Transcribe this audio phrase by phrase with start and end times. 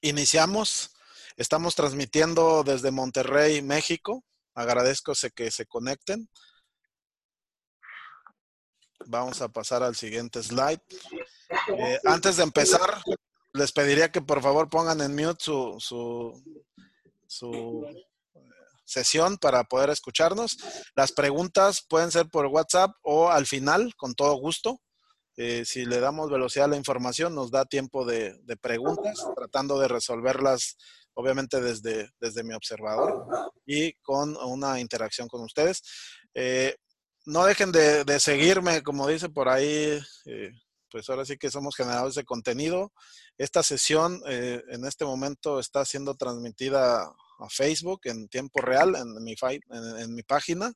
[0.00, 0.94] Iniciamos.
[1.36, 4.24] Estamos transmitiendo desde Monterrey, México.
[4.54, 6.28] Agradezco que se conecten.
[9.06, 10.80] Vamos a pasar al siguiente slide.
[11.78, 13.02] Eh, antes de empezar,
[13.52, 16.42] les pediría que por favor pongan en mute su, su,
[17.26, 18.06] su eh,
[18.84, 20.58] sesión para poder escucharnos.
[20.94, 24.80] Las preguntas pueden ser por WhatsApp o al final, con todo gusto.
[25.40, 29.86] Eh, si le damos velocidad a la información, nos da tiempo de, preguntas, tratando de
[29.86, 30.76] resolverlas,
[31.14, 33.24] obviamente, desde, desde mi observador
[33.64, 35.84] y con una interacción con ustedes.
[36.34, 36.74] Eh,
[37.24, 40.50] no dejen de, seguirme, como dice por ahí, eh,
[40.90, 42.92] pues ahora sí que somos generadores de contenido.
[43.36, 49.36] Esta sesión en este momento está siendo transmitida a Facebook en tiempo real en mi,
[49.70, 50.72] en mi página.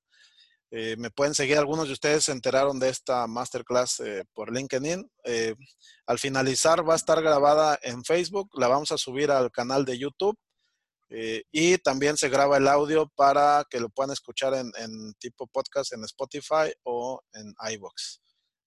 [0.75, 5.07] Eh, me pueden seguir, algunos de ustedes se enteraron de esta masterclass eh, por LinkedIn.
[5.23, 5.55] Eh,
[6.07, 9.99] al finalizar va a estar grabada en Facebook, la vamos a subir al canal de
[9.99, 10.37] YouTube
[11.53, 16.03] y también se graba el audio para que lo puedan escuchar en, tipo podcast en
[16.05, 18.21] Spotify o en iVoox.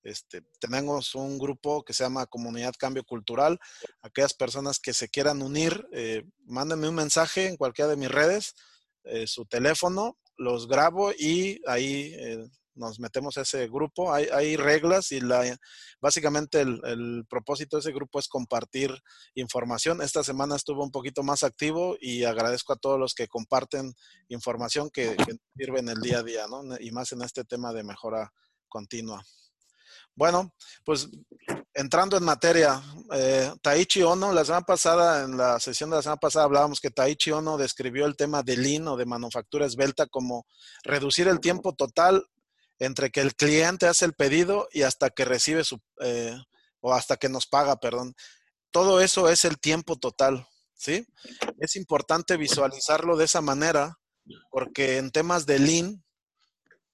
[0.04, 3.58] Este, tenemos un grupo que se llama Comunidad Cambio Cultural.
[4.04, 5.88] Aquellas personas que se quieran unir,
[6.46, 8.54] mándenme un mensaje en cualquiera de mis redes,
[9.26, 14.14] su teléfono los grabo y ahí eh, nos metemos a ese grupo.
[14.14, 15.58] Hay, reglas y la,
[16.02, 18.92] básicamente el, propósito de ese grupo es compartir
[19.34, 20.02] información.
[20.02, 23.94] Esta semana estuvo un poquito más activo y agradezco a todos los que comparten
[24.28, 26.62] información que, que sirve en el día a día, ¿no?
[26.80, 28.32] Y más en este tema de mejora
[28.68, 29.24] continua.
[30.16, 30.54] Bueno,
[30.86, 31.10] pues
[31.74, 32.82] entrando en materia,
[33.14, 36.90] eh, Taichi Ono, la semana pasada, en la sesión de la semana pasada hablábamos que
[36.90, 40.46] Taichi Ono describió el tema de Lean o de manufactura esbelta como
[40.84, 42.26] reducir el tiempo total
[42.80, 46.36] entre que el cliente hace el pedido y hasta que recibe su, eh,
[46.80, 48.16] o hasta que nos paga, perdón.
[48.72, 51.06] Todo eso es el tiempo total, ¿sí?
[51.60, 53.98] Es importante visualizarlo de esa manera
[54.50, 56.04] porque en temas de Lean,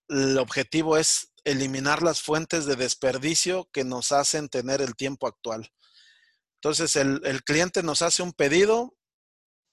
[0.09, 5.71] el objetivo es eliminar las fuentes de desperdicio que nos hacen tener el tiempo actual.
[6.55, 8.95] Entonces, el, cliente nos hace un pedido,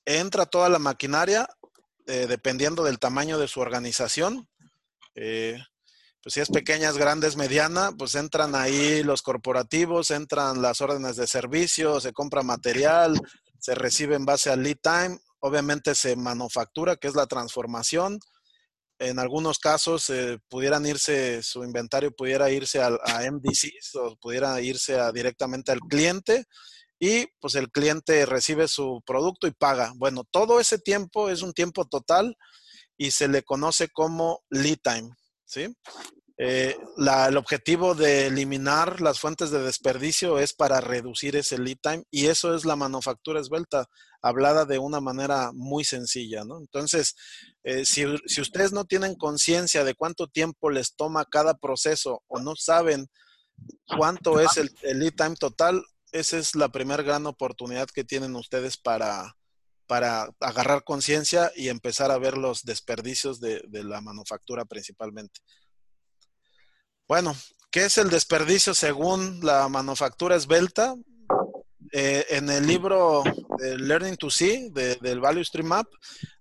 [0.07, 1.49] entra toda la maquinaria,
[2.07, 4.49] eh, dependiendo del tamaño de su organización.
[5.15, 5.59] Eh,
[6.23, 10.81] pues si es pequeña, es grande, es mediana, pues entran ahí los corporativos, entran las
[10.81, 13.21] órdenes de servicio, se compra material,
[13.59, 18.19] se recibe en base al lead time, obviamente se manufactura, que es la transformación,
[18.99, 24.61] en algunos casos eh, pudieran irse, su inventario pudiera irse a, a MDCs o pudiera
[24.61, 26.45] irse directamente al cliente
[26.99, 29.93] y pues el cliente recibe su producto y paga.
[29.97, 32.37] Bueno, todo ese tiempo es un tiempo total
[32.97, 35.11] y se le conoce como lead time,
[35.45, 35.75] ¿sí?
[36.41, 42.05] Eh, el objetivo de eliminar las fuentes de desperdicio es para reducir ese lead time
[42.13, 43.87] y eso es la manufactura esbelta,
[44.23, 46.59] hablada de una manera muy sencilla, ¿no?
[46.59, 47.17] Entonces,
[47.65, 48.07] eh, si,
[48.41, 53.09] ustedes no tienen conciencia de cuánto tiempo les toma cada proceso o no saben
[53.97, 55.83] cuánto es el, lead time total,
[56.13, 59.35] esa es la primera gran oportunidad que tienen ustedes para,
[59.89, 65.41] para agarrar conciencia y empezar a ver los desperdicios de la manufactura principalmente.
[67.09, 67.35] Bueno,
[67.71, 70.95] ¿qué es el desperdicio según la manufactura esbelta?
[71.91, 73.25] Eh, en el libro
[73.57, 75.87] de Learning to See del Value Stream Map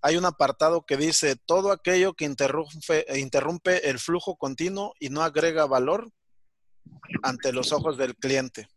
[0.02, 5.24] hay un apartado que dice todo aquello que interrumpe, interrumpe el flujo continuo y no
[5.24, 6.12] agrega valor
[7.24, 8.68] ante los ojos del cliente.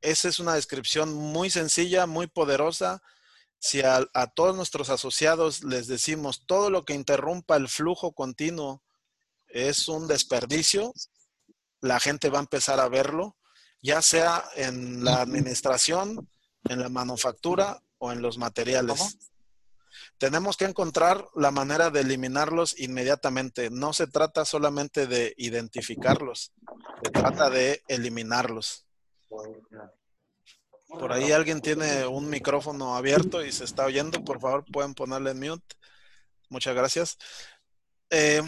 [0.00, 3.00] Esa es una descripción muy sencilla, muy poderosa.
[3.60, 8.82] Si a, a todos nuestros asociados les decimos todo lo que interrumpa el flujo continuo
[9.54, 10.92] es un desperdicio,
[11.80, 13.36] la gente va a empezar a verlo,
[13.80, 16.28] ya sea en la administración,
[16.64, 19.18] en la manufactura o en los materiales.
[20.18, 23.70] Tenemos que encontrar la manera de eliminarlos inmediatamente.
[23.70, 26.52] No se trata solamente de identificarlos,
[27.04, 28.86] se trata de eliminarlos.
[30.88, 34.24] Por ahí alguien tiene un micrófono abierto y se está oyendo.
[34.24, 35.76] Por favor, pueden ponerle en mute.
[36.48, 37.18] Muchas gracias.
[38.10, 38.42] Eh,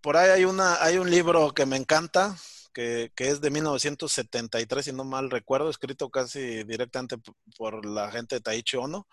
[0.00, 2.36] por ahí hay, una, hay un libro que me encanta,
[2.72, 7.16] que, es de 1973, si no mal recuerdo, escrito casi directamente
[7.56, 9.08] por la gente de Taichi Ono,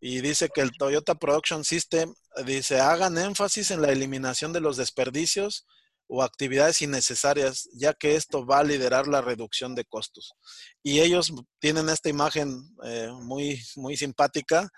[0.00, 4.76] y dice que el Toyota Production System dice, hagan énfasis en la eliminación de los
[4.76, 5.66] desperdicios
[6.08, 10.34] o actividades innecesarias, ya que esto va a liderar la reducción de costos.
[10.82, 14.68] Y ellos tienen esta imagen eh, muy, muy simpática.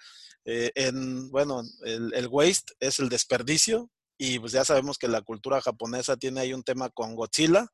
[0.44, 5.60] Eh, en, bueno, el waste es el desperdicio, y pues ya sabemos que la cultura
[5.60, 7.68] japonesa tiene ahí un tema con Godzilla.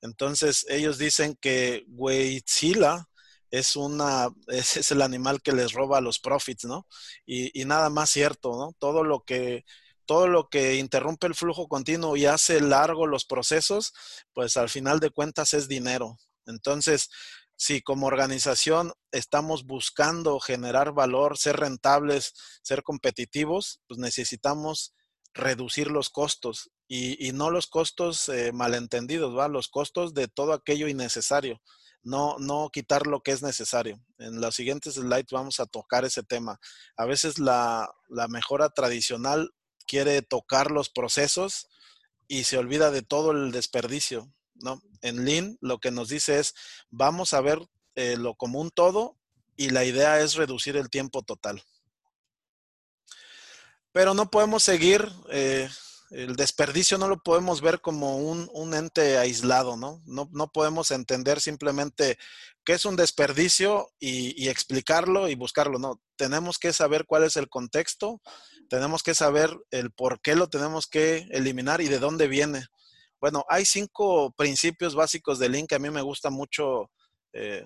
[0.00, 3.08] Entonces ellos dicen que Godzilla
[3.50, 6.86] es una, es, el animal que les roba los profits, ¿no?
[7.26, 8.72] Y, y, nada más cierto, ¿no?
[8.78, 9.64] Todo lo que
[10.06, 13.92] todo lo que interrumpe el flujo continuo y hace largo los procesos,
[14.32, 16.18] pues al final de cuentas es dinero.
[16.46, 17.10] Entonces,
[17.54, 22.32] si como organización estamos buscando generar valor, ser rentables,
[22.62, 24.94] ser competitivos, pues necesitamos
[25.34, 29.48] reducir los costos y, no los costos eh, malentendidos, ¿va?
[29.48, 31.60] Los costos de todo aquello innecesario.
[32.02, 34.02] No, no quitar lo que es necesario.
[34.18, 36.58] En los siguientes slides vamos a tocar ese tema.
[36.96, 39.52] A veces la, la mejora tradicional
[39.86, 41.68] quiere tocar los procesos
[42.26, 44.80] y se olvida de todo el desperdicio, ¿no?
[45.02, 46.54] En Lean lo que nos dice es,
[46.88, 47.60] vamos a ver
[47.96, 49.18] eh, lo como un todo
[49.56, 51.62] y la idea es reducir el tiempo total.
[53.92, 55.68] Pero no podemos seguir, eh,
[56.10, 60.02] el desperdicio no lo podemos ver como un, ente aislado, ¿no?
[60.06, 60.28] ¿no?
[60.32, 60.52] ¿no?
[60.52, 62.18] podemos entender simplemente
[62.64, 66.00] qué es un desperdicio y, y explicarlo y buscarlo, no.
[66.16, 68.20] Tenemos que saber cuál es el contexto,
[68.68, 72.66] tenemos que saber el por qué lo tenemos que eliminar y de dónde viene.
[73.20, 76.90] Bueno, hay cinco principios básicos de Lean que a mí me gusta mucho
[77.32, 77.64] eh,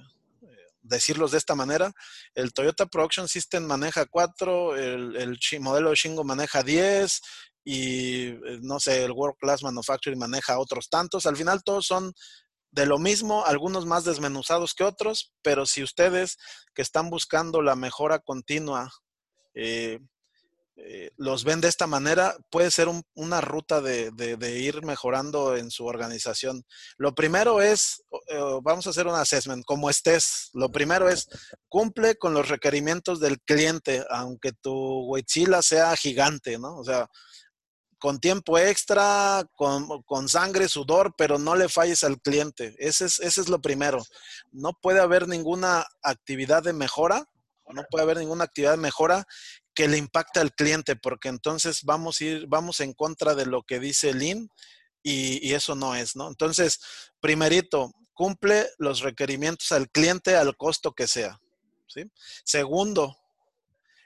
[0.84, 1.92] decirlos de esta manera.
[2.34, 7.20] El Toyota Production System maneja cuatro, el, el modelo de Shingo maneja diez
[7.64, 11.26] y eh, no sé, el World Class Manufacturing maneja otros tantos.
[11.26, 12.12] Al final todos son
[12.70, 16.36] de lo mismo, algunos más desmenuzados que otros, pero si ustedes
[16.74, 18.90] que están buscando la mejora continua,
[19.54, 20.00] eh,
[20.76, 24.10] eh, los ven de esta manera, puede ser una ruta de,
[24.58, 26.64] ir mejorando en su organización.
[26.96, 30.50] Lo primero es, eh, vamos a hacer un assessment, como estés.
[30.52, 31.28] Lo primero es,
[31.68, 34.72] cumple con los requerimientos del cliente, aunque tu
[35.06, 36.76] huichila sea gigante, ¿no?
[36.76, 37.08] O sea,
[37.98, 42.74] con tiempo extra, con, sangre, sudor, pero no le falles al cliente.
[42.78, 44.04] Ese es, ese es lo primero.
[44.50, 47.28] No puede haber ninguna actividad de mejora
[47.72, 49.26] no puede haber ninguna actividad de mejora
[49.74, 53.62] que le impacte al cliente, porque entonces vamos a ir, vamos en contra de lo
[53.62, 54.48] que dice Lean
[55.02, 56.28] y, y eso no es, ¿no?
[56.28, 56.80] Entonces,
[57.20, 61.40] primerito, cumple los requerimientos al cliente al costo que sea.
[61.88, 62.04] ¿sí?
[62.44, 63.16] Segundo,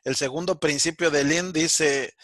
[0.04, 2.14] el segundo principio de Lean dice,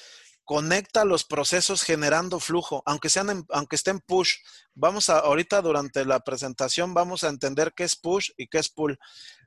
[0.44, 4.36] conecta los procesos generando flujo, aunque sean aunque estén push.
[4.74, 8.68] Vamos a ahorita durante la presentación vamos a entender qué es push y qué es
[8.68, 8.98] pull,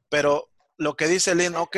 [0.10, 1.78] pero lo que dice Lean, ok,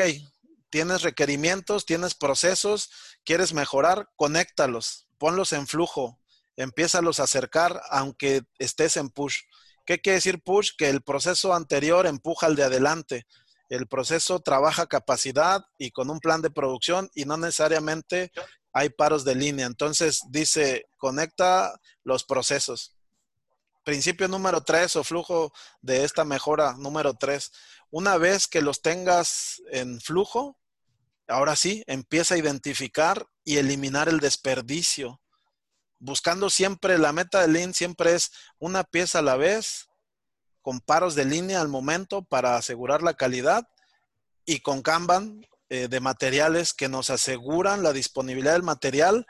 [0.69, 2.89] tienes requerimientos, tienes procesos,
[3.23, 6.19] quieres mejorar, conéctalos, ponlos en flujo,
[6.55, 9.41] empiézalos a acercar aunque estés en push.
[9.85, 10.71] ¿Qué quiere decir push?
[10.77, 13.25] Que el proceso anterior empuja al de adelante.
[13.69, 18.31] El proceso trabaja capacidad y con un plan de producción y no necesariamente
[18.73, 19.65] hay paros de línea.
[19.65, 22.95] Entonces dice, conecta los procesos.
[23.83, 25.51] Principio número tres o flujo
[25.81, 27.51] de esta mejora número tres.
[27.89, 30.58] Una vez que los tengas en flujo,
[31.29, 35.21] ahora sí, empieza a identificar y eliminar el desperdicio.
[35.99, 39.87] Buscando siempre, la meta de Lean siempre es una pieza a la vez,
[40.61, 43.67] con paros de línea al momento para asegurar la calidad
[44.45, 49.25] y con Kanban eh, de materiales que nos aseguran la disponibilidad del material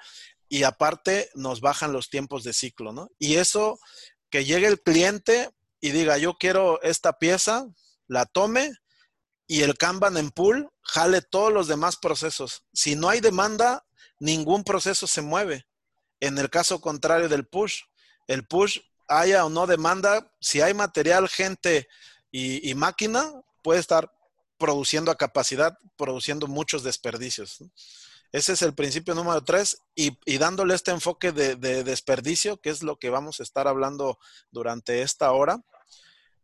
[0.48, 3.10] y aparte nos bajan los tiempos de ciclo, ¿no?
[3.20, 3.80] Y eso,
[4.30, 7.68] que llegue el cliente y diga, yo quiero esta pieza,
[8.08, 8.72] la tome
[9.50, 12.64] y el Kanban en pool jale todos los demás procesos.
[12.72, 13.84] Si no hay demanda,
[14.20, 15.66] ningún proceso se mueve.
[16.20, 17.82] En el caso contrario del push,
[18.28, 18.78] el push
[19.08, 21.88] haya o no demanda, si hay material, gente
[22.32, 23.28] y, máquina,
[23.64, 24.14] puede estar
[24.60, 27.58] produciendo a capacidad, produciendo muchos desperdicios.
[28.32, 33.00] Ese es el principio número tres y, dándole este enfoque de, desperdicio, que es lo
[33.00, 34.20] que vamos a estar hablando
[34.52, 35.60] durante esta hora.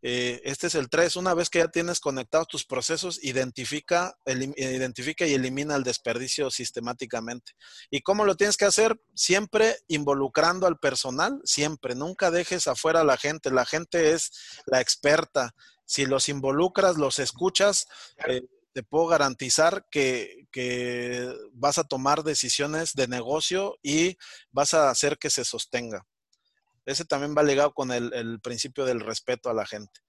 [0.02, 1.16] Eh, este es el 3.
[1.16, 7.52] Una vez que ya tienes conectados tus procesos, identifica, identifica y elimina el desperdicio sistemáticamente.
[7.90, 9.00] ¿Y cómo lo tienes que hacer?
[9.14, 11.94] Siempre involucrando al personal, siempre.
[11.94, 13.50] Nunca dejes afuera a la gente.
[13.50, 14.32] La gente es
[14.66, 15.54] la experta.
[15.84, 17.86] Si los involucras, los escuchas,
[18.26, 24.18] eh, te puedo garantizar que, que vas a tomar decisiones de negocio y
[24.50, 26.04] vas a hacer que se sostenga.
[26.86, 30.00] Ese también va ligado con el, principio del respeto a la gente.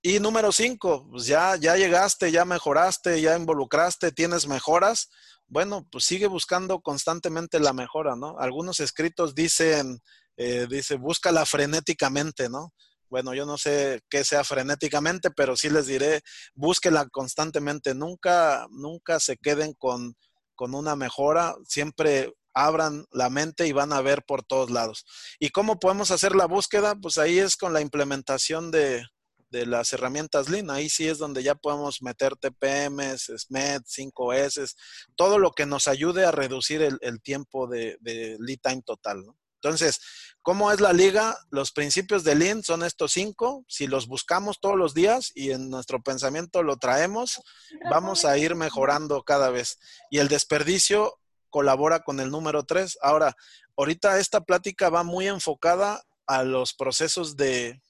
[0.00, 5.10] Y número cinco, pues ya, ya llegaste, ya mejoraste, ya involucraste, tienes mejoras.
[5.46, 8.36] Bueno, pues sigue buscando constantemente la mejora, ¿no?
[8.38, 10.00] Algunos escritos dicen,
[10.36, 10.66] eh,
[10.98, 12.72] búscala frenéticamente, ¿no?
[13.10, 16.22] Bueno, yo no sé qué sea frenéticamente, pero sí les diré,
[16.54, 17.94] búsquela constantemente.
[17.94, 20.16] Nunca, nunca se queden con,
[20.54, 21.54] con una mejora.
[21.68, 25.04] Siempre abran la mente y van a ver por todos lados.
[25.38, 26.94] ¿Y cómo podemos hacer la búsqueda?
[26.94, 29.04] Pues ahí es con la implementación de,
[29.52, 30.70] de las herramientas Lean.
[30.70, 34.74] Ahí sí es donde ya podemos meter TPMs, SMED, 5S,
[35.14, 39.22] todo lo que nos ayude a reducir el, tiempo de, lead time total.
[39.62, 40.00] Entonces,
[40.40, 41.36] ¿cómo es la liga?
[41.50, 43.64] Los principios de Lean son estos cinco.
[43.68, 47.40] Si los buscamos todos los días y en nuestro pensamiento lo traemos,
[47.88, 49.78] vamos a ir mejorando cada vez.
[50.10, 51.20] Y el desperdicio
[51.52, 52.98] colabora con el número tres.
[53.02, 53.36] Ahora,
[53.76, 57.80] ahorita esta plática va muy enfocada a los procesos de,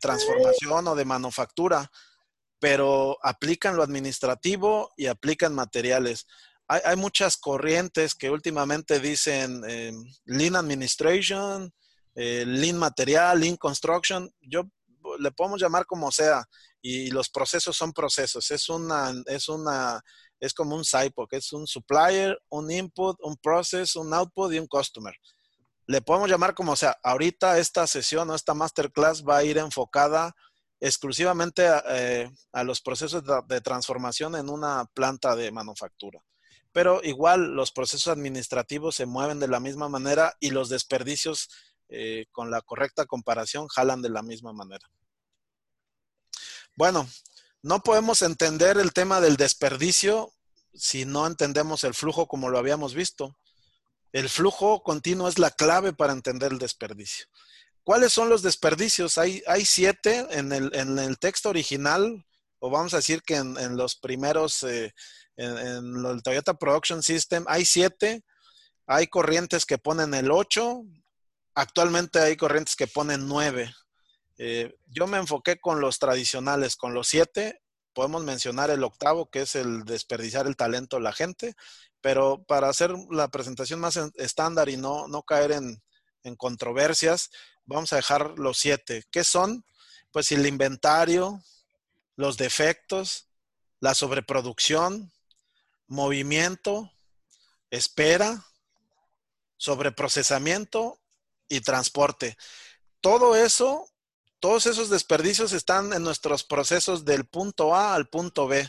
[0.00, 1.90] transformación o de manufactura,
[2.58, 6.26] pero aplican lo administrativo y aplican materiales.
[6.68, 9.92] Hay, muchas corrientes que últimamente dicen eh,
[10.26, 11.72] Lean Administration,
[12.14, 14.30] eh, Lean Material, Lean Construction.
[14.42, 14.64] Yo
[15.18, 16.46] le podemos llamar como sea
[16.82, 18.50] y los procesos son procesos.
[18.50, 20.02] Es una, es una,
[20.40, 20.84] es como un
[21.28, 25.14] que es un supplier, un input, un process, un output y un customer
[25.88, 26.98] le podemos llamar como sea.
[27.02, 30.36] Ahorita esta sesión o esta masterclass va a ir enfocada
[30.80, 32.30] exclusivamente a, eh,
[32.62, 36.22] los procesos de, transformación en una planta de manufactura.
[36.72, 41.48] Pero igual los procesos administrativos se mueven de la misma manera y los desperdicios
[41.88, 44.86] eh, con la correcta comparación jalan de la misma manera.
[46.76, 47.08] Bueno,
[47.68, 50.32] no podemos entender el tema del desperdicio
[50.72, 53.36] si no entendemos el flujo como lo habíamos visto.
[54.10, 57.26] El flujo continuo es la clave para entender el desperdicio.
[57.84, 59.18] ¿Cuáles son los desperdicios?
[59.18, 62.24] Hay, hay siete en el, texto original,
[62.58, 64.94] o vamos a decir que en, los primeros, eh,
[65.36, 68.24] en, el Toyota Production System, hay siete.
[68.86, 70.84] Hay corrientes que ponen el 8.
[71.54, 73.74] Actualmente hay corrientes que ponen 9.
[74.38, 77.60] Eh, yo me enfoqué con los tradicionales, con los siete.
[77.92, 81.56] Podemos mencionar el octavo, que es el desperdiciar el talento de la gente
[82.00, 85.82] pero para hacer la presentación más estándar y no, no caer en,
[86.36, 87.30] controversias,
[87.64, 89.04] vamos a dejar los siete.
[89.10, 89.64] ¿Qué son?
[90.10, 91.42] Pues el inventario,
[92.16, 93.28] los defectos,
[93.80, 95.10] la sobreproducción,
[95.86, 96.92] movimiento,
[97.70, 98.44] espera,
[99.56, 101.00] sobreprocesamiento
[101.48, 102.36] y transporte.
[103.00, 103.88] Todo eso,
[104.40, 108.68] todos esos desperdicios están en nuestros procesos del punto A al punto B.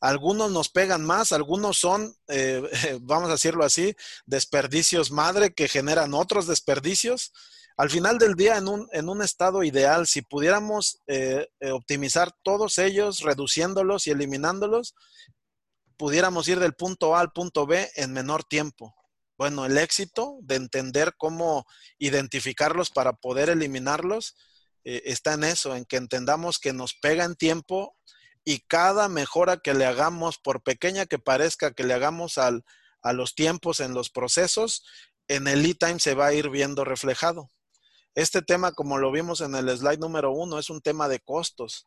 [0.00, 2.62] Algunos nos pegan más, algunos son, eh,
[3.02, 3.94] vamos a decirlo así,
[4.26, 7.32] desperdicios madre que generan otros desperdicios.
[7.76, 12.32] Al final del día, en un, en un estado ideal, si pudiéramos eh, eh, optimizar
[12.42, 14.94] todos ellos, reduciéndolos y eliminándolos,
[15.96, 18.94] pudiéramos ir del punto A al punto B en menor tiempo.
[19.36, 21.66] Bueno, el éxito de entender cómo
[21.98, 24.36] identificarlos para poder eliminarlos
[24.84, 27.96] está en eso, en que entendamos que nos pega en tiempo
[28.44, 32.64] y cada mejora que le hagamos, por pequeña que parezca que le hagamos al,
[33.02, 34.84] a los tiempos en los procesos,
[35.28, 37.50] en el lead time se va a ir viendo reflejado.
[38.14, 41.86] Este tema, como lo vimos en el slide número uno, es un tema de costos.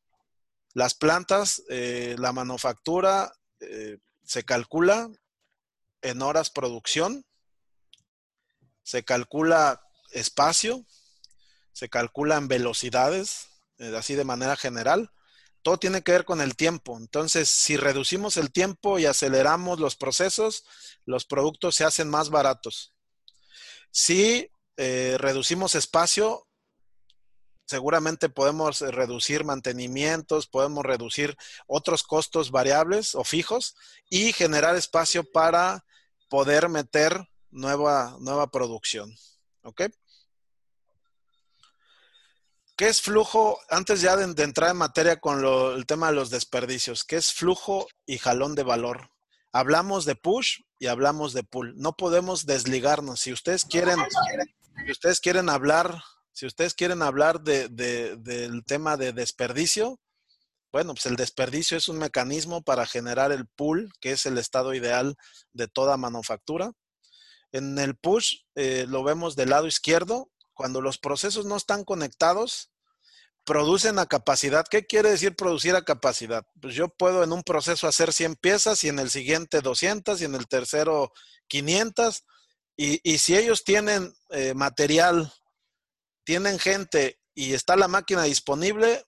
[0.73, 5.09] Las plantas, eh, la manufactura eh, se calcula
[6.01, 7.25] en horas producción,
[8.83, 9.81] se calcula
[10.12, 10.85] espacio,
[11.74, 13.48] se calcula en velocidades,
[13.80, 15.12] eh, así de manera general,
[15.63, 16.98] todo tiene que ver con el tiempo.
[16.98, 20.65] Entonces, si reducimos el tiempo y aceleramos los procesos,
[21.06, 22.94] los productos se hacen más baratos.
[23.92, 26.48] Si eh, reducimos espacio,
[27.65, 33.75] seguramente podemos reducir mantenimientos, podemos reducir otros costos variables o fijos
[34.10, 35.86] y generar espacio para
[36.30, 39.15] poder meter nueva, nueva producción.
[39.63, 39.84] ¿Ok?
[42.83, 43.61] ¿Qué es flujo?
[43.69, 45.39] Antes ya de, entrar en materia con
[45.73, 49.09] el tema de los desperdicios, ¿qué es flujo y jalón de valor?
[49.53, 51.77] Hablamos de push y hablamos de pull.
[51.77, 53.21] No podemos desligarnos.
[53.21, 53.99] Si ustedes quieren,
[54.85, 60.01] si ustedes quieren hablar, si ustedes quieren hablar del tema de desperdicio,
[60.73, 64.73] bueno, pues el desperdicio es un mecanismo para generar el pull, que es el estado
[64.73, 65.15] ideal
[65.53, 66.73] de toda manufactura.
[67.53, 72.73] En el push eh, lo vemos del lado izquierdo, cuando los procesos no están conectados,
[73.45, 74.65] producen a capacidad.
[74.69, 76.45] ¿Qué quiere decir producir a capacidad?
[76.62, 80.25] Pues yo puedo en un proceso hacer 100 piezas y en el siguiente 200 y
[80.25, 81.12] en el tercero
[81.47, 82.23] 500.
[82.75, 85.31] Y, si ellos tienen eh, material,
[86.23, 89.05] tienen gente y está la máquina disponible,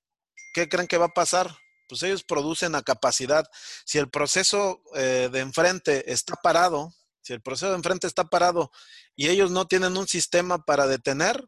[0.54, 1.58] ¿qué creen que va a pasar?
[1.88, 3.46] Pues ellos producen a capacidad.
[3.86, 8.72] Si el proceso eh, de enfrente está parado, si el proceso de enfrente está parado
[9.16, 11.44] y ellos no tienen un sistema para detener,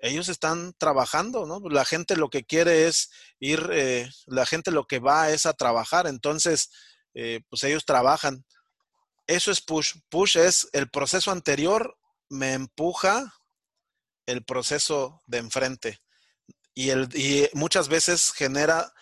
[0.00, 1.60] ellos están trabajando, ¿no?
[1.68, 5.52] La gente lo que quiere es ir, eh, la gente lo que va es a
[5.52, 6.70] trabajar, entonces,
[7.14, 8.44] eh, pues ellos trabajan.
[9.26, 9.96] Eso es push.
[10.08, 11.96] Push es el proceso anterior
[12.28, 13.34] me empuja
[14.26, 16.00] el proceso de enfrente.
[16.74, 18.92] y, el, y muchas veces genera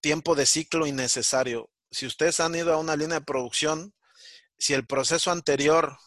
[0.00, 1.70] tiempo de ciclo innecesario.
[1.90, 3.94] Si ustedes han ido a una línea de producción,
[4.58, 5.98] si el proceso anterior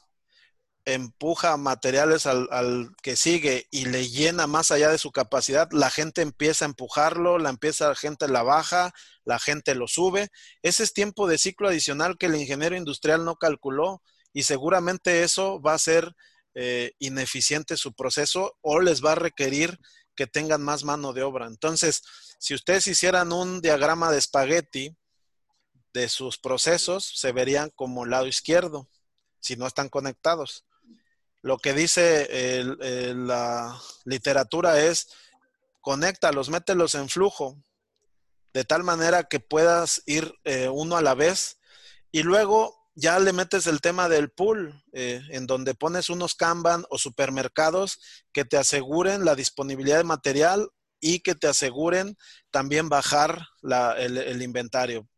[0.86, 6.22] empuja materiales al, que sigue y le llena más allá de su capacidad, la gente
[6.22, 10.30] empieza a empujarlo, la empieza la gente la baja, la gente lo sube.
[10.62, 14.02] Ese es tiempo de ciclo adicional que el ingeniero industrial no calculó
[14.34, 16.16] y seguramente eso va a ser
[16.56, 19.80] eh, ineficiente su proceso o les va a requerir
[20.16, 21.48] que tengan más mano de obra.
[21.48, 22.02] Entonces,
[22.40, 24.96] si ustedes hicieran un diagrama de espagueti
[25.94, 28.90] de sus procesos, se verían como lado izquierdo,
[29.40, 30.66] si no están conectados.
[31.44, 32.64] Lo que dice
[33.16, 35.10] la literatura es,
[35.82, 37.62] conéctalos, mételos en flujo,
[38.54, 41.60] de tal manera que puedas ir eh, uno a la vez
[42.14, 46.86] y luego ya le metes el tema del pool, eh, en donde pones unos Kanban
[46.90, 48.00] o supermercados
[48.32, 50.70] que te aseguren la disponibilidad de material
[51.02, 52.16] y que te aseguren
[52.52, 53.48] también bajar
[53.98, 55.10] el, inventario.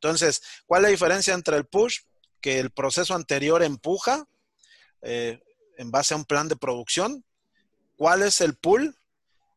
[0.00, 1.98] Entonces, ¿cuál es la diferencia entre el push?
[2.40, 4.24] Que el proceso anterior empuja
[5.02, 5.42] eh,
[5.76, 7.24] en base a un plan de producción.
[7.96, 8.96] ¿Cuál es el pool?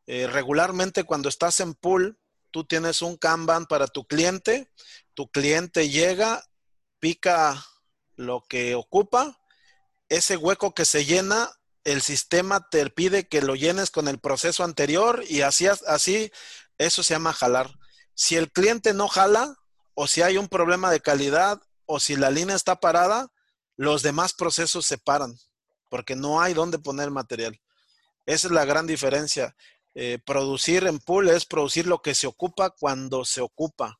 [0.06, 2.18] Eh, regularmente cuando estás en pool,
[2.52, 4.72] tú tienes un Kanban para tu cliente,
[5.14, 6.44] tu cliente llega,
[7.00, 7.66] pica
[8.16, 9.40] lo que ocupa,
[10.10, 11.52] ese hueco que se llena,
[11.84, 16.32] el sistema te pide que lo llenes con el proceso anterior y así, así,
[16.78, 17.70] eso se llama jalar.
[18.14, 19.56] Si el cliente no jala
[19.94, 23.32] o si hay un problema de calidad o si la línea está parada,
[23.76, 25.38] los demás procesos se paran
[25.90, 27.60] porque no hay dónde poner material.
[28.26, 29.56] Esa es la gran diferencia.
[29.96, 34.00] Eh, producir en pool es producir lo que se ocupa cuando se ocupa.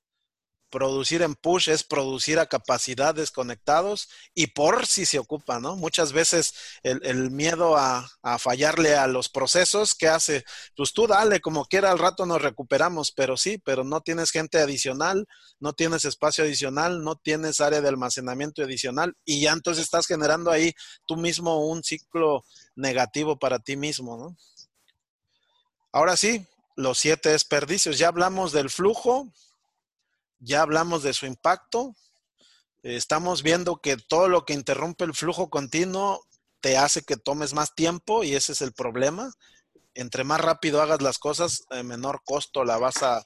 [0.70, 5.76] Producir en push es producir a capacidad desconectados y por si se ocupa, ¿no?
[5.76, 10.44] Muchas veces el, miedo a, a, fallarle a los procesos, ¿qué hace?
[10.76, 14.60] Pues tú dale, como quiera, al rato nos recuperamos, pero sí, pero no tienes gente
[14.60, 15.28] adicional,
[15.60, 20.52] no tienes espacio adicional, no tienes área de almacenamiento adicional y ya entonces estás generando
[20.52, 20.74] ahí
[21.06, 22.44] tú mismo un ciclo
[22.76, 24.38] negativo para ti mismo, ¿no?
[25.92, 26.46] Ahora sí,
[26.78, 27.98] los siete desperdicios.
[27.98, 29.28] Ya hablamos del flujo,
[30.40, 31.96] ya hablamos de su impacto.
[32.84, 36.22] Estamos viendo que todo lo que interrumpe el flujo continuo
[36.62, 39.32] te hace que tomes más tiempo y ese es el problema.
[39.94, 43.24] Entre más rápido hagas las cosas, menor costo la vas a,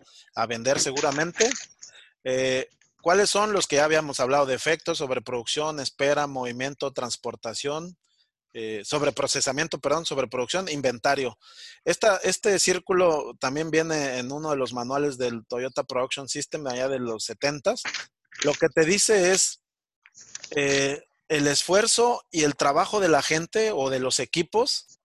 [0.47, 1.49] vender seguramente.
[2.23, 2.69] Eh,
[3.01, 7.97] ¿Cuáles son los que ya habíamos hablado de efectos sobre producción, espera, movimiento, transportación?
[8.53, 11.37] Eh, sobre procesamiento, perdón, sobre producción, inventario.
[11.85, 16.99] este círculo también viene en uno de los manuales del Toyota Production System allá de
[16.99, 17.75] los 70
[18.43, 19.61] Lo que te dice es
[20.49, 24.99] eh, el esfuerzo y el trabajo de la gente o de los equipos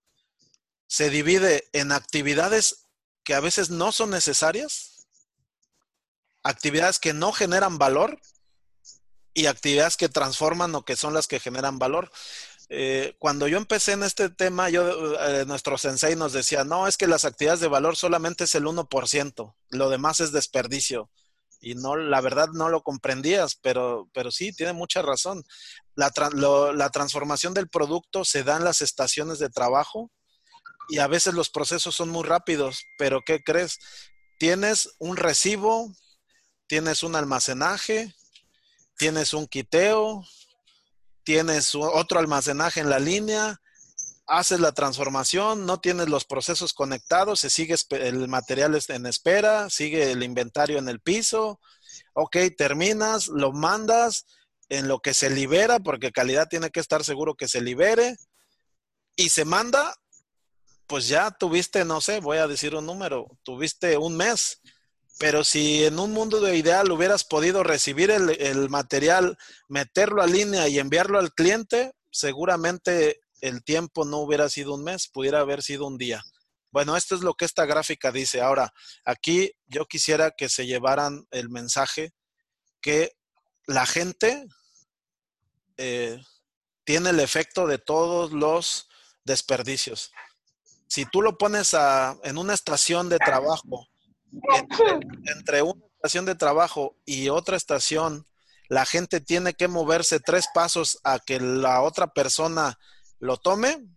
[0.87, 2.83] se divide en actividades
[3.23, 5.07] que a veces no son necesarias,
[6.43, 8.19] actividades que no generan valor
[9.33, 12.11] y actividades que transforman o que son las que generan valor.
[12.69, 16.97] Eh, cuando yo empecé en este tema, yo, eh, nuestro sensei nos decía, no, es
[16.97, 21.09] que las actividades de valor solamente es el 1%, lo demás es desperdicio.
[21.59, 25.43] Y no, la verdad no lo comprendías, pero, pero sí, tiene mucha razón.
[25.95, 26.11] La,
[26.73, 30.11] la transformación del producto se da en las estaciones de trabajo
[30.89, 33.79] y a veces los procesos son muy rápidos, pero ¿qué crees?
[34.37, 35.91] Tienes un recibo,
[36.67, 38.13] tienes un almacenaje,
[38.97, 40.23] tienes un quiteo,
[41.27, 43.59] tienes otro almacenaje en la línea,
[44.27, 50.13] haces la transformación, no tienes los procesos conectados, se sigue el material en espera, sigue
[50.13, 51.59] el inventario en el piso,
[52.13, 54.25] ok, terminas, lo mandas
[54.69, 58.15] en lo que se libera, porque calidad tiene que estar seguro que se libere,
[59.17, 59.97] y se manda,
[60.87, 64.61] pues ya tuviste, no sé, voy a decir un número, tuviste un mes
[65.17, 70.67] pero si en un mundo de ideal hubieras podido recibir el, material, meterlo a línea
[70.67, 75.87] y enviarlo al cliente, seguramente el tiempo no hubiera sido un mes, pudiera haber sido
[75.87, 76.23] un día.
[76.71, 78.41] Bueno, esto es lo que esta gráfica dice.
[78.41, 78.71] Ahora,
[79.05, 82.13] aquí yo quisiera que se llevaran el mensaje
[82.81, 83.13] que
[83.65, 84.45] la gente
[85.77, 86.21] eh,
[86.83, 88.87] tiene el efecto de todos los
[89.23, 90.11] desperdicios.
[90.87, 91.75] Si tú lo pones
[92.23, 93.87] en una estación de trabajo
[95.35, 98.25] entre, una estación de trabajo y otra estación,
[98.69, 102.77] la gente tiene que moverse tres pasos a que la otra persona
[103.19, 103.87] lo tome,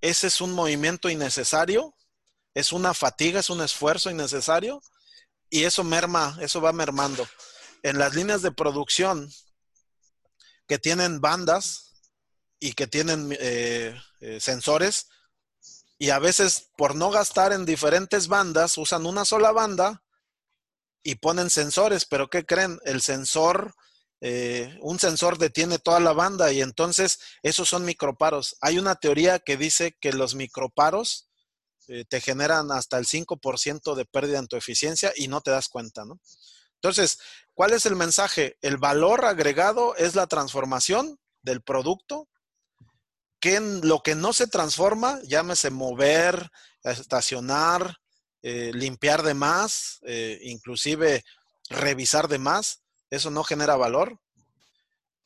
[0.00, 1.94] ese es un movimiento innecesario,
[2.54, 4.80] es una fatiga, es un esfuerzo innecesario
[5.50, 7.26] y eso merma, eso va mermando.
[7.82, 9.30] En las líneas de producción
[10.66, 11.92] que tienen bandas
[12.58, 15.08] y que tienen eh, eh, sensores,
[16.04, 20.04] Y a veces, por no gastar en diferentes bandas, usan una sola banda
[21.02, 22.78] y ponen sensores, pero ¿qué creen?
[22.84, 23.74] El sensor,
[24.20, 28.58] eh, un sensor detiene toda la banda y entonces esos son microparos.
[28.60, 31.30] Hay una teoría que dice que los microparos
[31.88, 35.70] eh, te generan hasta el 5% de pérdida en tu eficiencia y no te das
[35.70, 36.20] cuenta, ¿no?
[36.74, 37.18] Entonces,
[37.54, 38.58] ¿cuál es el mensaje?
[38.60, 42.28] El valor agregado es la transformación del producto,
[43.82, 46.50] lo que no se transforma, llámese mover,
[46.82, 47.98] estacionar,
[48.42, 51.24] eh, limpiar de más, eh, inclusive
[51.68, 54.18] revisar de más, eso no genera valor.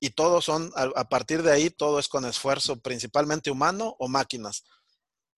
[0.00, 4.62] Y todos son, a, partir de ahí, todo es con esfuerzo, principalmente humano o máquinas.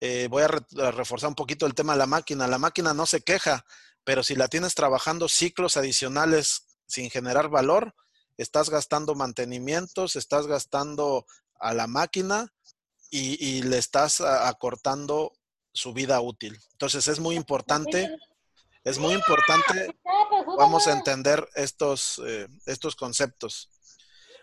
[0.03, 0.49] Eh, voy a,
[0.91, 2.47] reforzar un poquito el tema de la máquina.
[2.47, 3.65] La máquina no se queja,
[4.05, 7.95] pero si la tienes trabajando ciclos adicionales sin generar valor,
[8.37, 11.25] estás gastando mantenimientos, estás gastando
[11.59, 12.53] a la máquina
[13.11, 15.33] y, le estás acortando
[15.73, 16.59] su vida útil.
[16.73, 18.17] Entonces es muy importante,
[18.85, 19.97] es muy importante,
[20.57, 23.69] vamos a entender estos, eh, estos conceptos.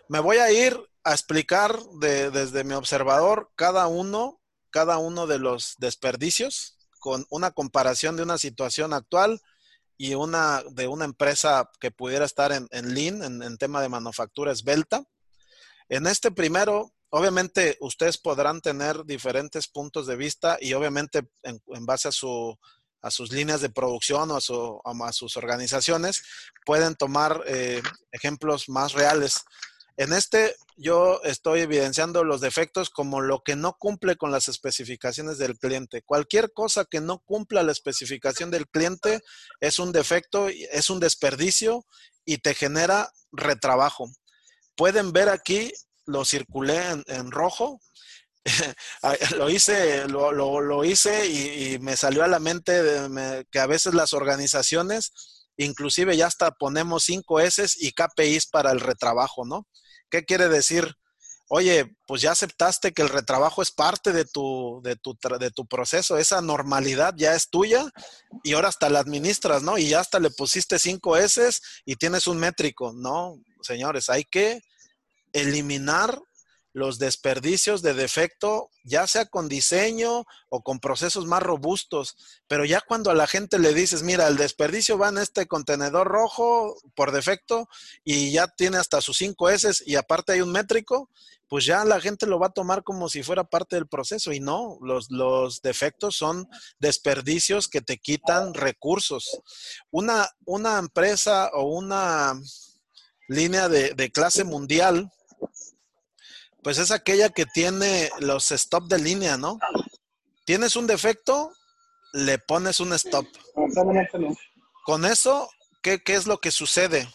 [0.08, 5.74] Me voy a ir a explicar desde mi observador cada uno, cada uno de los
[5.78, 9.40] desperdicios con una comparación de una situación actual
[9.96, 13.88] y una de una empresa que pudiera estar en, en Lean, en, en tema de
[13.88, 15.04] manufactura esbelta.
[15.88, 22.08] En este primero obviamente ustedes podrán tener diferentes puntos de vista y obviamente en, base
[22.08, 22.58] a, su,
[23.00, 26.22] a sus líneas de producción o a, sus organizaciones
[26.66, 29.44] pueden tomar eh, ejemplos más reales.
[29.96, 35.38] En este yo estoy evidenciando los defectos como lo que no cumple con las especificaciones
[35.38, 36.02] del cliente.
[36.02, 39.20] Cualquier cosa que no cumpla la especificación del cliente
[39.58, 41.84] es un defecto, es un desperdicio
[42.24, 44.08] y te genera retrabajo.
[44.76, 45.72] Pueden ver aquí
[46.08, 47.80] lo circulé en, rojo.
[49.36, 52.72] lo hice, lo, hice y, me salió a la mente
[53.50, 55.12] que a veces las organizaciones,
[55.56, 59.66] inclusive ya hasta ponemos 5 S y KPIs para el retrabajo, ¿no?
[60.10, 60.94] ¿Qué quiere decir?
[61.50, 65.66] Oye, pues ya aceptaste que el retrabajo es parte de tu, de tu, de tu
[65.66, 67.90] proceso, esa normalidad ya es tuya
[68.44, 69.78] y ahora hasta la administras, ¿no?
[69.78, 71.50] Y ya hasta le pusiste 5 S
[71.86, 73.42] y tienes un métrico, ¿no?
[73.62, 74.60] Señores, hay que
[75.32, 76.20] eliminar
[76.72, 82.80] los desperdicios de defecto, ya sea con diseño o con procesos más robustos, pero ya
[82.80, 87.10] cuando a la gente le dices, mira, el desperdicio va en este contenedor rojo por
[87.12, 87.68] defecto
[88.04, 91.10] y ya tiene hasta sus 5 S y aparte hay un métrico,
[91.48, 94.40] pues ya la gente lo va a tomar como si fuera parte del proceso y
[94.40, 99.40] no, los, los defectos son desperdicios que te quitan recursos.
[99.90, 102.38] Una, una empresa o una
[103.28, 105.10] línea de, de clase mundial,
[106.62, 109.58] pues es aquella que tiene los stop de línea, ¿no?
[110.44, 111.52] Tienes un defecto,
[112.12, 113.26] le pones un stop.
[114.84, 115.48] Con eso,
[115.82, 117.08] ¿qué, es lo que sucede?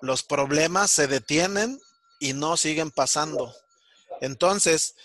[0.00, 1.78] Los problemas se detienen
[2.20, 3.52] y no siguen pasando.
[4.20, 4.96] Entonces,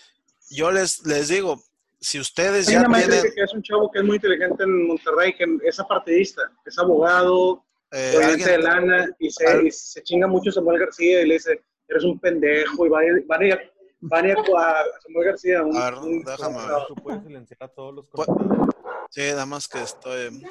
[0.50, 1.62] yo les, les digo,
[2.00, 3.22] si ustedes ya tienen...
[3.34, 7.64] que es un chavo que es muy inteligente en Monterrey, que es apartidista, es abogado,
[7.90, 12.04] eh, de lana, y se, y se, chinga mucho Samuel García y le dice, eres
[12.04, 13.58] un pendejo, y van a, ir a
[14.06, 15.62] Vania a Samuel García.
[15.62, 17.02] Un, a ver, déjame ver.
[17.02, 18.28] puedes silenciar a todos los pues,
[19.10, 20.44] Sí, nada más que estoy.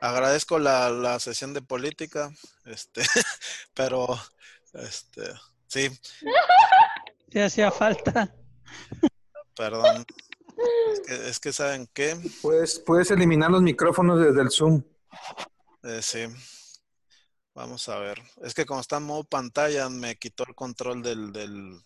[0.00, 2.30] Agradezco la, la sesión de política,
[2.64, 3.02] este,
[3.74, 4.08] pero,
[4.74, 5.22] este,
[5.66, 5.90] sí.
[7.32, 8.34] Sí hacía falta.
[9.56, 10.06] Perdón.
[10.92, 12.16] Es que, es que ¿saben qué?
[12.40, 14.82] Puedes, puedes eliminar los micrófonos desde el Zoom.
[15.82, 16.26] Eh, sí.
[17.54, 18.22] Vamos a ver.
[18.42, 21.80] Es que como está en modo pantalla, me quitó el control del, del,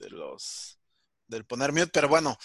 [0.00, 0.78] de los
[1.26, 2.36] del poner mute, pero bueno,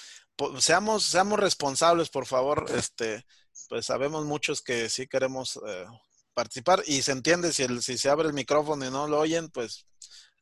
[0.60, 2.66] seamos, seamos responsables, por favor.
[2.76, 3.26] Este,
[3.68, 5.86] pues sabemos muchos que sí queremos eh,
[6.34, 9.50] participar y se entiende si, el, si se abre el micrófono y no lo oyen,
[9.50, 9.88] pues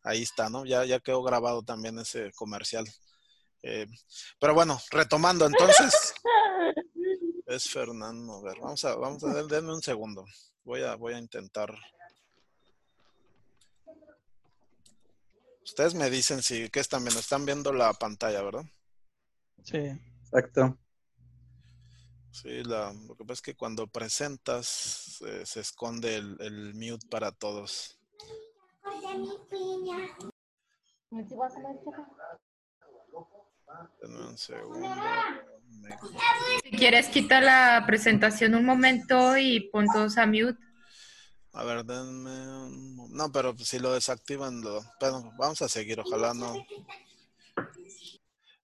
[0.03, 0.65] ahí está, ¿no?
[0.65, 2.85] Ya, ya quedó grabado también ese comercial.
[3.61, 3.87] Eh,
[4.39, 6.13] pero bueno, retomando entonces.
[7.45, 8.37] Es Fernando.
[8.37, 10.25] A ver, vamos a, vamos a denme un segundo.
[10.63, 11.69] Voy a, voy a intentar
[15.63, 18.65] Ustedes me dicen si que están viendo, están viendo la pantalla, ¿verdad?
[19.63, 19.77] Sí.
[20.25, 20.77] Exacto.
[22.31, 27.31] Sí, la, lo que pasa es que cuando presentas se esconde el, el, mute para
[27.31, 27.99] todos.
[34.01, 34.89] un segundo.
[36.63, 40.57] Si quieres, quita la presentación un momento y pon todos a mute.
[41.53, 44.83] A ver, denme No, pero si lo desactivan, lo...
[45.37, 46.65] vamos a seguir, ojalá no.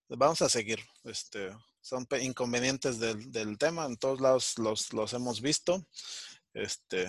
[0.10, 0.80] Vamos a seguir.
[1.04, 5.86] Este, son inconvenientes del, tema, en todos lados los, los hemos visto.
[6.54, 7.08] Este,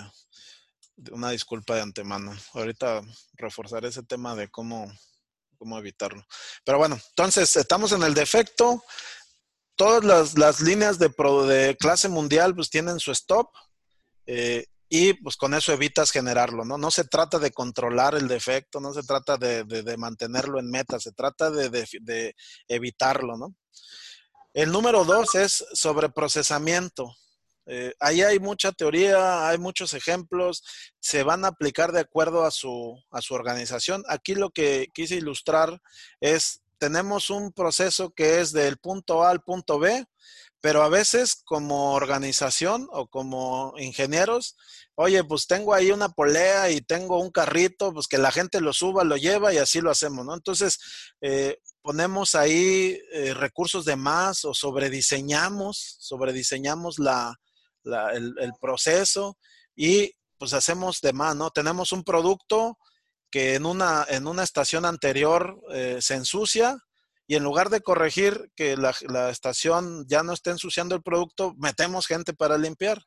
[1.13, 2.37] una disculpa de antemano.
[2.53, 3.01] Ahorita
[3.35, 4.93] reforzaré ese tema de cómo,
[5.57, 6.23] cómo evitarlo.
[6.63, 8.85] Pero bueno, entonces estamos en el defecto.
[9.77, 13.49] Todas las, las líneas de, de clase mundial pues tienen su stop.
[14.27, 16.77] Eh, y pues con eso evitas generarlo, ¿no?
[16.77, 20.99] No se trata de controlar el defecto, no se trata de, de, mantenerlo en meta,
[20.99, 22.35] se trata de, de,
[22.67, 23.55] evitarlo, ¿no?
[24.53, 27.15] El número dos es sobre procesamiento.
[27.67, 30.65] Eh, ahí hay mucha teoría, hay muchos ejemplos,
[30.99, 34.03] se van a aplicar de acuerdo a su, a su organización.
[34.09, 35.81] Aquí lo que quise ilustrar
[36.19, 40.05] es, tenemos un proceso que es del punto A al punto B,
[40.61, 44.57] pero a veces como organización o como ingenieros,
[44.95, 48.73] oye, pues tengo ahí una polea y tengo un carrito, pues que la gente lo
[48.73, 50.35] suba, lo lleva y así lo hacemos, ¿no?
[50.35, 50.79] Entonces,
[51.23, 57.35] eh, ponemos ahí eh, recursos de más o sobrediseñamos, sobrediseñamos la,
[58.13, 59.39] el, proceso
[59.75, 61.51] y pues hacemos de más, ¿no?
[61.51, 62.77] Tenemos un producto
[63.31, 66.77] que en una, en una estación anterior eh, se ensucia
[67.31, 68.91] y en lugar de corregir que la,
[69.31, 73.05] estación ya no esté ensuciando el producto, metemos gente para limpiar.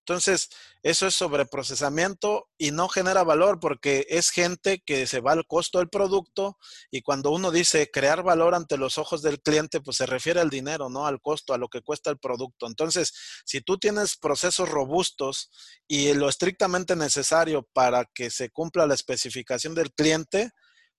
[0.00, 0.48] Entonces,
[0.82, 5.78] eso es sobreprocesamiento y no genera valor porque es gente que se va al costo
[5.78, 6.58] del producto
[6.90, 10.50] y cuando uno dice crear valor ante los ojos del cliente, pues se refiere al
[10.50, 12.66] dinero, no al costo, a lo que cuesta el producto.
[12.66, 13.12] Entonces,
[13.44, 15.48] si tú tienes procesos robustos
[15.86, 20.50] y lo estrictamente necesario para que se cumpla la especificación del cliente,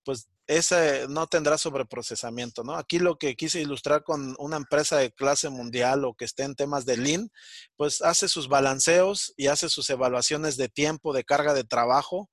[0.04, 2.74] pues ese no tendrá sobreprocesamiento, ¿no?
[2.74, 6.54] Aquí lo que quise ilustrar con una empresa de clase mundial o que esté en
[6.54, 7.30] temas de Lean,
[7.76, 12.28] pues hace sus balanceos y hace sus evaluaciones de tiempo, de carga de trabajo,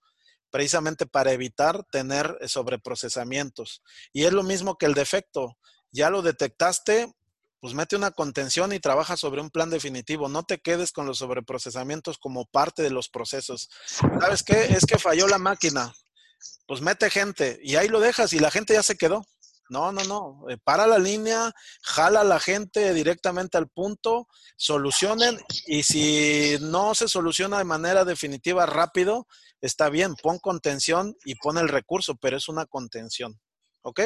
[0.49, 3.83] precisamente para evitar tener sobreprocesamientos.
[4.11, 5.57] Y es lo mismo que el defecto.
[5.91, 7.13] Ya lo detectaste,
[7.59, 10.29] pues mete una contención y trabaja sobre un plan definitivo.
[10.29, 13.69] No te quedes con los sobreprocesamientos como parte de los procesos.
[13.85, 14.65] ¿Sabes qué?
[14.65, 15.93] Es que falló la máquina
[16.67, 19.25] pues mete gente y ahí lo dejas y la gente ya se quedó.
[19.69, 20.49] No, no, no.
[20.49, 26.95] Eh, para la línea, jala a la gente directamente al punto, solucionen y si no
[26.95, 29.27] se soluciona de manera definitiva rápido,
[29.61, 33.39] está bien, pon contención y pon el recurso, pero es una contención.
[33.83, 34.01] ¿Ok?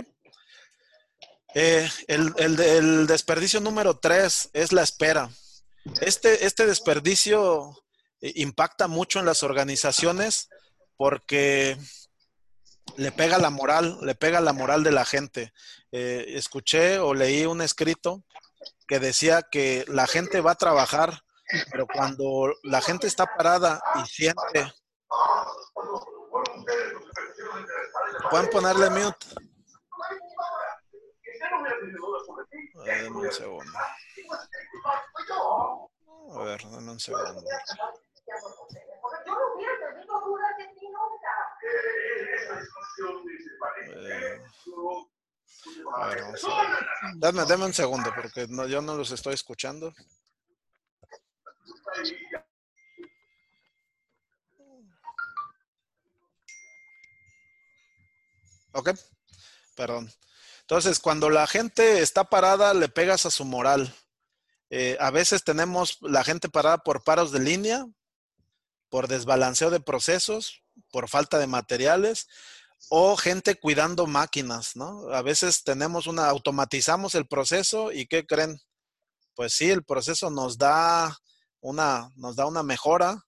[1.55, 5.29] Eh, el, el, desperdicio número tres es la espera.
[6.01, 7.83] Este, este desperdicio
[8.21, 10.49] eh, impacta mucho en las organizaciones
[10.97, 11.77] porque
[12.97, 15.53] le pega la moral, le pega la moral de la gente.
[15.91, 18.23] Eh, escuché o leí un escrito
[18.87, 21.23] que decía que la gente va a trabajar,
[21.71, 24.73] pero cuando la gente está parada y siente...
[28.29, 29.27] ¿Pueden ponerle mute?
[32.85, 33.71] Ver, un segundo.
[36.31, 37.43] A ver, dame un segundo.
[43.95, 44.41] Eh,
[45.95, 46.79] a ver, vamos a
[47.15, 49.93] Dame, dame, un segundo porque no, yo no los estoy escuchando.
[58.73, 58.89] Ok,
[59.75, 60.11] perdón.
[60.61, 63.93] Entonces, cuando la gente está parada, le pegas a su moral.
[64.69, 67.85] Eh, a veces tenemos la gente parada por paros de línea,
[68.93, 72.27] por desbalanceo de procesos, por falta de materiales
[72.89, 75.11] o gente cuidando máquinas, ¿no?
[75.11, 78.61] A veces tenemos una, automatizamos el proceso y ¿qué creen?
[79.33, 81.17] Pues sí, el proceso nos da
[81.59, 83.25] una, nos da una mejora,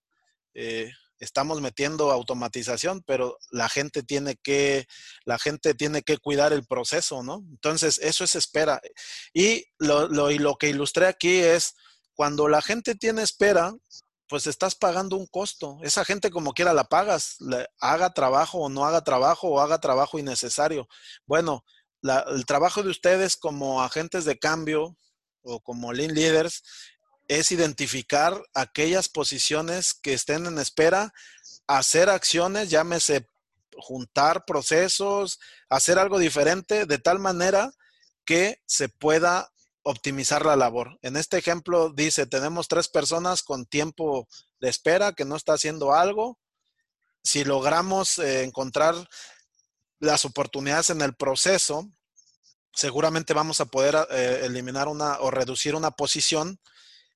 [0.53, 4.85] eh, estamos metiendo automatización, pero la gente tiene que,
[5.23, 7.43] la gente tiene que cuidar el proceso, ¿no?
[7.49, 8.79] Entonces, eso es espera.
[9.33, 11.73] Y lo, y lo que ilustré aquí es,
[12.13, 13.73] cuando la gente tiene espera,
[14.27, 15.79] pues estás pagando un costo.
[15.83, 17.37] Esa gente como quiera la pagas,
[17.79, 20.87] haga trabajo o no haga trabajo o haga trabajo innecesario.
[21.25, 21.63] Bueno,
[22.03, 24.97] el trabajo de ustedes como agentes de cambio
[25.41, 26.63] o como lean leaders
[27.27, 31.13] es identificar aquellas posiciones que estén en espera,
[31.67, 33.27] hacer acciones, llámese
[33.77, 37.71] juntar procesos, hacer algo diferente de tal manera
[38.25, 39.51] que se pueda
[39.85, 40.97] optimizar la labor.
[41.03, 44.27] En este ejemplo dice, tenemos tres personas con tiempo
[44.59, 46.39] de espera que no está haciendo algo.
[47.23, 48.95] Si logramos eh, encontrar
[49.99, 51.87] las oportunidades en el proceso,
[52.73, 56.59] seguramente vamos a poder eh, eliminar una o reducir una posición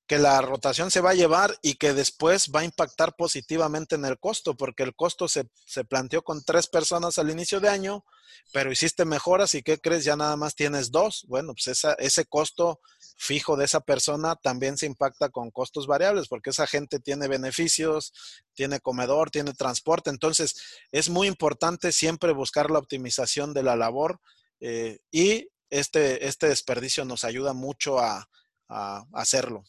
[0.09, 4.05] que la rotación se va a llevar y que después va a impactar positivamente en
[4.05, 8.03] el costo, porque el costo se, se, planteó con tres personas al inicio de año,
[8.51, 10.05] pero hiciste mejoras y ¿qué crees?
[10.05, 11.25] Ya nada más tienes dos.
[11.27, 12.79] Bueno, pues esa, ese costo
[13.17, 18.11] fijo de esa persona también se impacta con costos variables, porque esa gente tiene beneficios,
[18.55, 20.09] tiene comedor, tiene transporte.
[20.09, 20.55] Entonces,
[20.91, 24.19] es muy importante siempre buscar la optimización de la labor
[24.59, 28.27] eh, y este, este desperdicio nos ayuda mucho a,
[28.69, 29.65] a hacerlo.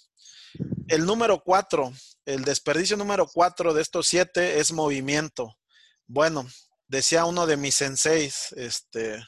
[0.91, 1.93] El número cuatro,
[2.25, 5.57] el desperdicio número cuatro de estos siete es movimiento.
[6.09, 6.49] Bueno,
[6.89, 9.25] decía uno de mis senseis, este,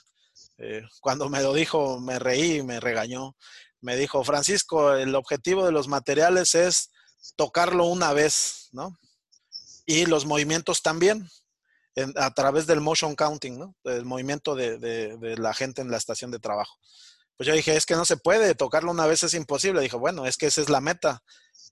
[0.58, 3.36] eh, cuando me lo dijo, me reí me regañó.
[3.80, 6.90] Me dijo, Francisco, el objetivo de los materiales es
[7.36, 8.98] tocarlo una vez, ¿no?
[9.86, 11.28] Y los movimientos también,
[12.16, 13.76] a través del motion counting, ¿no?
[13.84, 16.76] El movimiento de, de, la gente en la estación de trabajo.
[17.36, 19.80] Pues yo dije, es que no se puede, tocarlo una vez es imposible.
[19.80, 21.22] Dijo, bueno, es que esa es la meta.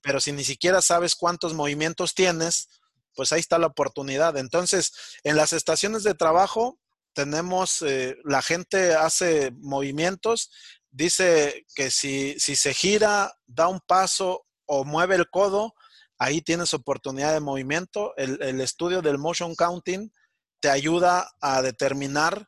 [0.01, 2.69] Pero si ni siquiera sabes cuántos movimientos tienes,
[3.15, 4.37] pues ahí está la oportunidad.
[4.37, 6.79] Entonces, en las estaciones de trabajo,
[7.13, 10.49] tenemos, eh, la gente hace movimientos,
[10.89, 15.73] dice que si, si se gira, da un paso o mueve el codo,
[16.17, 18.13] ahí tienes oportunidad de movimiento.
[18.17, 20.11] El, el, estudio del motion counting
[20.59, 22.47] te ayuda a determinar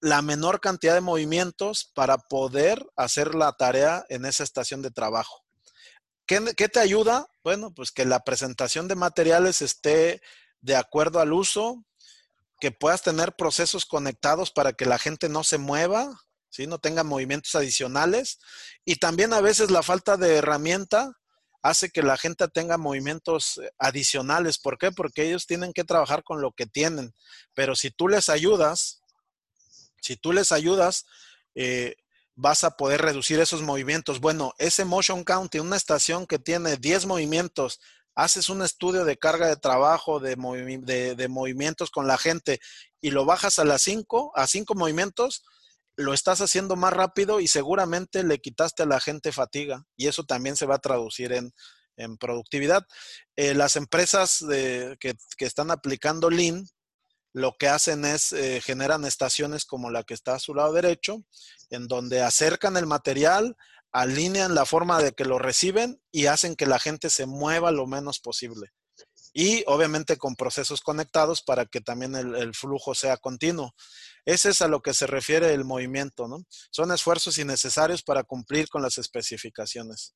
[0.00, 5.47] la menor cantidad de movimientos para poder hacer la tarea en esa estación de trabajo.
[6.28, 7.26] ¿Qué, ¿Qué, te ayuda?
[7.42, 10.22] Bueno, pues que la presentación de materiales esté
[10.60, 11.84] de acuerdo al uso,
[12.60, 16.66] que puedas tener procesos conectados para que la gente no se mueva, ¿sí?
[16.66, 18.40] no tenga movimientos adicionales.
[18.84, 21.12] Y también a veces la falta de herramienta
[21.62, 24.58] hace que la gente tenga movimientos eh, adicionales.
[24.58, 24.92] ¿Por qué?
[24.92, 27.14] Porque ellos tienen que trabajar con lo que tienen.
[27.54, 29.02] Pero si tú les ayudas,
[30.00, 31.06] si tú les ayudas,
[31.54, 31.96] eh,
[32.40, 34.20] vas a poder reducir esos movimientos.
[34.20, 37.80] Bueno, ese motion counting, una estación que tiene 10 movimientos,
[38.14, 42.60] haces un estudio de carga de trabajo, de, movimientos con la gente
[43.00, 45.42] y lo bajas a las 5, a 5 movimientos,
[45.96, 50.22] lo estás haciendo más rápido y seguramente le quitaste a la gente fatiga y eso
[50.22, 51.52] también se va a traducir en,
[52.20, 52.84] productividad.
[53.34, 54.44] Eh, las empresas
[55.00, 56.64] que, están aplicando Lean
[57.32, 61.24] lo que hacen es eh, generan estaciones como la que está a su lado derecho,
[61.70, 63.56] en donde acercan el material,
[63.92, 67.86] alinean la forma de que lo reciben y hacen que la gente se mueva lo
[67.86, 68.72] menos posible.
[69.32, 73.74] Y obviamente con procesos conectados para que también el, flujo sea continuo.
[74.24, 76.44] Ese es a lo que se refiere el movimiento, ¿no?
[76.70, 80.14] Son esfuerzos innecesarios para cumplir con las especificaciones.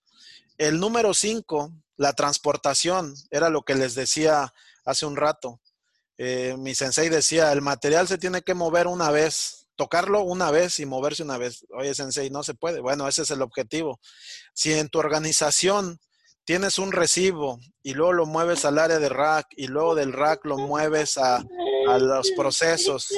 [0.59, 4.53] El número cinco, la transportación, era lo que les decía
[4.85, 5.61] hace un rato.
[6.19, 10.79] Eh, mi sensei decía, el material se tiene que mover una vez, tocarlo una vez
[10.81, 11.67] y moverse una vez.
[11.71, 12.81] Oye, Sensei, no se puede.
[12.81, 14.01] Bueno, ese es el objetivo.
[14.55, 15.99] Si en tu organización
[16.45, 20.45] tienes un recibo y luego lo mueves al área de rack y luego del rack
[20.45, 21.37] lo mueves a,
[21.89, 23.09] a los procesos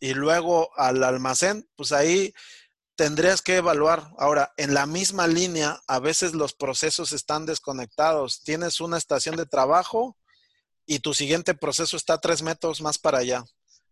[0.00, 2.32] y luego al almacén, pues ahí
[2.96, 4.10] tendrías que evaluar.
[4.18, 8.42] Ahora, en la misma línea, a veces los procesos están desconectados.
[8.42, 10.16] Tienes una estación de trabajo
[10.90, 13.44] y tu siguiente proceso está tres metros más para allá.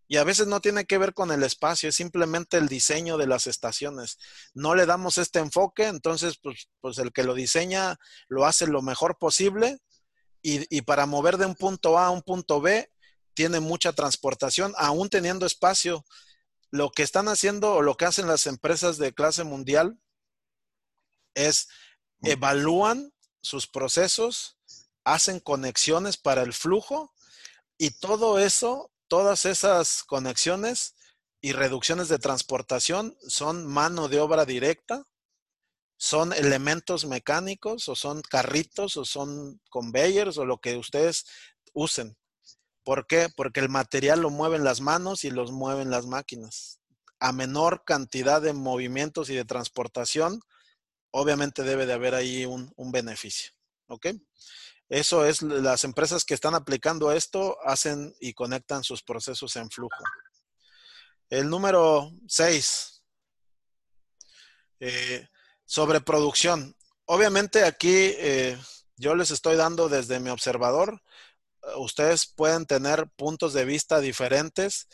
[0.09, 3.25] Y a veces no tiene que ver con el espacio, es simplemente el diseño de
[3.25, 4.17] las estaciones.
[4.53, 8.81] No le damos este enfoque, entonces pues, pues el que lo diseña lo hace lo
[8.81, 9.79] mejor posible
[10.41, 12.91] y, y, para mover de un punto A a un punto B
[13.33, 16.03] tiene mucha transportación, aún teniendo espacio.
[16.69, 19.97] Lo que están haciendo o lo que hacen las empresas de clase mundial
[21.33, 21.69] es
[22.23, 24.58] evalúan sus procesos,
[25.13, 27.13] hacen conexiones para el flujo
[27.77, 30.95] y todo eso todas esas conexiones
[31.41, 35.03] y reducciones de transportación son mano de obra directa,
[35.97, 41.25] son elementos mecánicos o son carritos o son conveyors o lo que ustedes
[41.73, 42.17] usen.
[42.83, 43.27] ¿Por qué?
[43.35, 46.79] Porque el material lo mueven las manos y los mueven las máquinas.
[47.19, 50.41] A menor cantidad de movimientos y de transportación,
[51.11, 53.51] obviamente debe de haber ahí un, beneficio.
[53.87, 54.07] ¿Ok?
[54.89, 60.03] Eso es, las empresas que están aplicando esto hacen y conectan sus procesos en flujo.
[61.29, 63.03] El número 6,
[64.79, 65.27] eh,
[65.63, 66.75] sobre producción.
[67.05, 68.57] Obviamente aquí eh,
[68.95, 71.01] yo les estoy dando desde mi observador.
[71.77, 74.87] Ustedes pueden tener puntos de vista diferentes.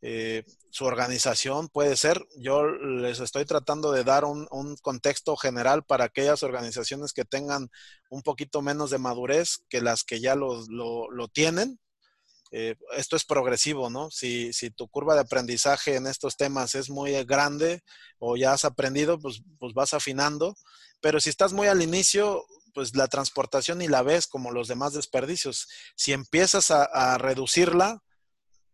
[0.00, 2.24] Eh, su organización puede ser.
[2.36, 4.46] Yo les estoy tratando de dar un,
[4.82, 7.70] contexto general para aquellas organizaciones que tengan
[8.08, 11.80] un poquito menos de madurez que las que ya lo, tienen.
[12.52, 14.10] Eh, esto es progresivo, ¿no?
[14.10, 17.82] Si, si, tu curva de aprendizaje en estos temas es muy grande
[18.18, 20.56] o ya has aprendido, pues, pues vas afinando.
[21.00, 22.44] Pero si estás muy al inicio,
[22.74, 25.68] pues la transportación y la ves como los demás desperdicios.
[25.96, 28.02] Si empiezas a reducirla,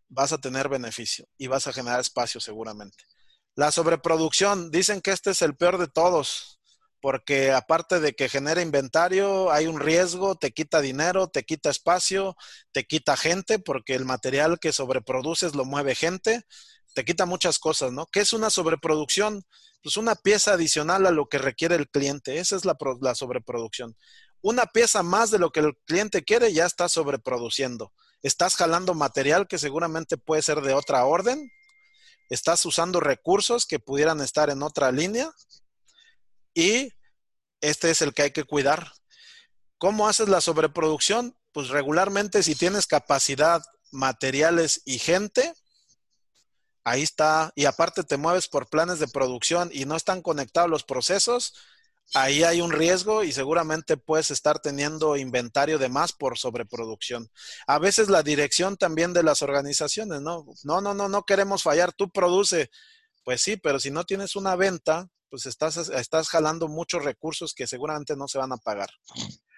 [0.08, 3.04] vas a tener beneficio y vas a generar espacio seguramente.
[3.54, 6.52] La sobreproducción, dicen que este es el peor de todos.
[7.00, 12.36] porque aparte de que genera inventario, hay un riesgo, te quita dinero, te quita espacio,
[12.72, 16.42] te quita gente, porque el material que sobreproduces lo mueve gente,
[16.94, 18.06] te quita muchas cosas, ¿no?
[18.06, 19.44] ¿Qué es una sobreproducción?
[19.82, 23.96] Pues una pieza adicional a lo que requiere el cliente, esa es la, la sobreproducción.
[24.40, 27.92] Una pieza más de lo que el cliente quiere ya está sobreproduciendo.
[28.22, 31.50] Estás jalando material que seguramente puede ser de otra orden,
[32.28, 35.30] estás usando recursos que pudieran estar en otra línea
[36.54, 36.92] y
[37.60, 38.92] este es el que hay que cuidar.
[39.78, 41.36] ¿Cómo haces la sobreproducción?
[41.52, 43.62] Pues regularmente si tienes capacidad,
[43.92, 45.54] materiales y gente,
[46.84, 47.52] ahí está.
[47.54, 51.54] Y aparte te mueves por planes de producción y no están conectados los procesos,
[52.14, 57.30] ahí hay un riesgo y seguramente puedes estar teniendo inventario de más por sobreproducción.
[57.66, 60.46] A veces la dirección también de las organizaciones, ¿no?
[60.64, 62.70] No, no, no, no queremos fallar, tú produce.
[63.24, 67.66] Pues sí, pero si no tienes una venta, pues estás, estás jalando muchos recursos que
[67.66, 68.90] seguramente no se van a pagar.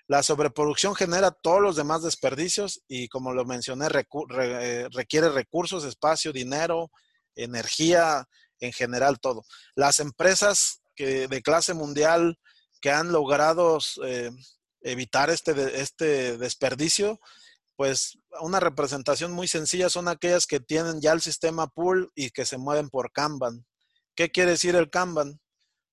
[0.06, 6.32] La sobreproducción genera todos los demás desperdicios y como lo mencioné, eh, requiere recursos, espacio,
[6.32, 6.90] dinero,
[7.34, 8.26] energía,
[8.58, 9.44] en general todo.
[9.74, 12.36] Las empresas que, de clase mundial
[12.80, 14.30] que han logrado eh,
[14.82, 17.20] evitar este, este desperdicio,
[17.76, 22.44] pues una representación muy sencilla son aquellas que tienen ya el sistema pool y que
[22.44, 23.64] se mueven por Kanban.
[24.16, 25.40] ¿Qué quiere decir el Kanban?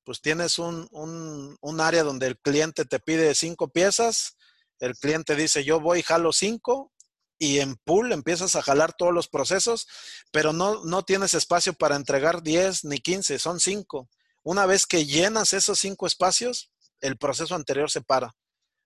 [0.05, 4.37] pues tienes un, un, área donde el cliente te pide cinco piezas,
[4.79, 6.93] el cliente dice yo voy, jalo cinco
[7.39, 9.87] y en pool empiezas a jalar todos los procesos,
[10.31, 14.07] pero no, no tienes espacio para entregar 10 ni 15, son cinco.
[14.45, 16.71] Una vez que llenas esos cinco espacios,
[17.01, 18.35] el proceso anterior se para.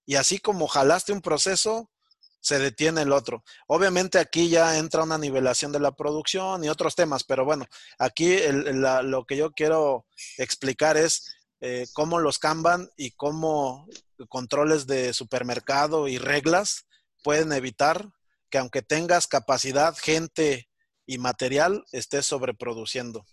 [0.06, 1.92] Y así como jalaste un proceso,
[2.40, 3.44] se detiene el otro.
[3.68, 7.66] Obviamente aquí ya entra una nivelación de la producción y otros temas, pero bueno,
[7.98, 10.06] aquí lo que yo quiero
[10.38, 13.86] explicar es eh, cómo los Kanban y cómo
[14.30, 16.86] controles de supermercado y reglas
[17.22, 18.10] pueden evitar
[18.50, 20.70] que aunque tengas capacidad, gente
[21.06, 23.26] y material, estés sobreproduciendo.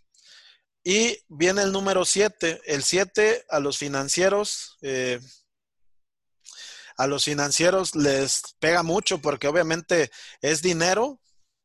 [0.88, 2.60] Y viene el número 7.
[2.64, 4.78] El 7 a los financieros.
[4.82, 5.18] Eh,
[6.96, 11.20] a los financieros les pega mucho porque obviamente es dinero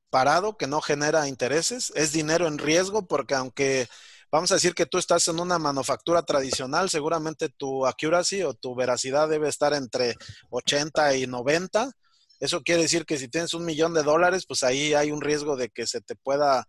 [0.09, 3.87] parado que no genera intereses, es dinero en riesgo porque aunque
[4.31, 8.73] vamos a decir que tú estás en una manufactura tradicional, seguramente tu accuracy o tu
[8.73, 10.15] veracidad debe estar entre
[10.49, 11.91] 80 y 90.
[12.39, 15.55] Eso quiere decir que si tienes un millón de dólares, pues ahí hay un riesgo
[15.55, 16.65] de que se te pueda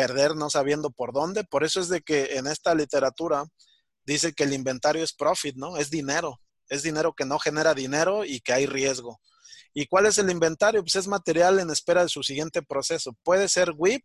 [0.00, 1.44] perder no sabiendo por dónde.
[1.44, 3.44] Por eso es de que en esta literatura
[4.04, 5.76] dice que el inventario es profit, ¿no?
[5.76, 6.40] Es dinero
[6.70, 9.20] es dinero que no genera dinero y que hay riesgo.
[9.74, 10.82] ¿Y cuál es el inventario?
[10.82, 13.12] Pues es material en espera de su siguiente proceso.
[13.22, 14.04] Puede ser WIP,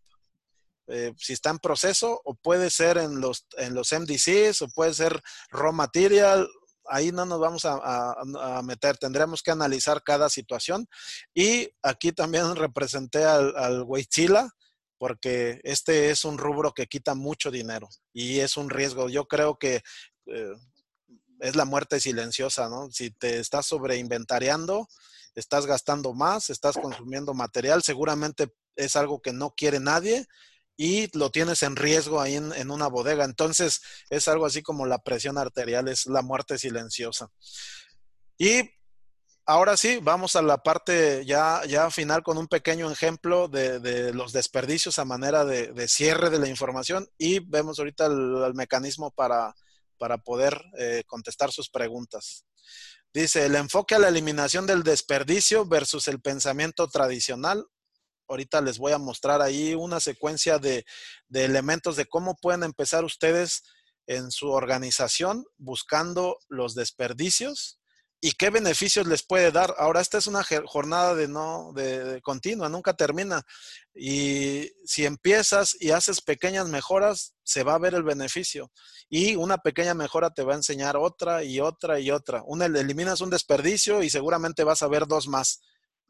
[0.88, 4.94] eh, si está en proceso, o puede ser en los, en los MDCs, o puede
[4.94, 6.48] ser raw material.
[6.88, 10.88] Ahí no nos vamos a, meter, tendremos que analizar cada situación.
[11.34, 13.84] Y aquí también representé al, al
[14.98, 19.10] porque este es un rubro que quita mucho dinero y es un riesgo.
[19.10, 19.82] Yo creo que
[20.28, 20.54] eh,
[21.40, 22.90] es la muerte silenciosa, ¿no?
[22.92, 24.88] Si te estás sobreinventariando,
[25.36, 30.28] estás gastando más, estás consumiendo material, seguramente es algo que no quiere nadie
[30.78, 33.24] y lo tienes en riesgo ahí en, una bodega.
[33.24, 37.30] Entonces, es algo así como la presión arterial, es la muerte silenciosa.
[38.38, 38.70] Y
[39.46, 44.34] ahora sí, vamos a la parte ya, ya final con un pequeño ejemplo de, los
[44.34, 49.56] desperdicios a manera de, cierre de la información y vemos ahorita el mecanismo para
[49.98, 52.46] para poder eh, contestar sus preguntas.
[53.14, 57.66] Dice, el enfoque a la eliminación del desperdicio versus el pensamiento tradicional.
[58.28, 60.86] Ahorita les voy a mostrar ahí una secuencia de,
[61.30, 63.64] de elementos de cómo pueden empezar ustedes
[64.08, 67.80] en su organización buscando los desperdicios
[68.26, 69.76] y qué beneficios les puede dar.
[69.78, 73.44] Ahora, esta es una jornada de no, de, continua, nunca termina.
[73.94, 78.72] Y si empiezas y haces pequeñas mejoras, se va a ver el beneficio.
[79.10, 82.42] Y una pequeña mejora te va a enseñar otra y otra y otra.
[82.48, 85.62] Una, eliminas un desperdicio y seguramente vas a ver dos más.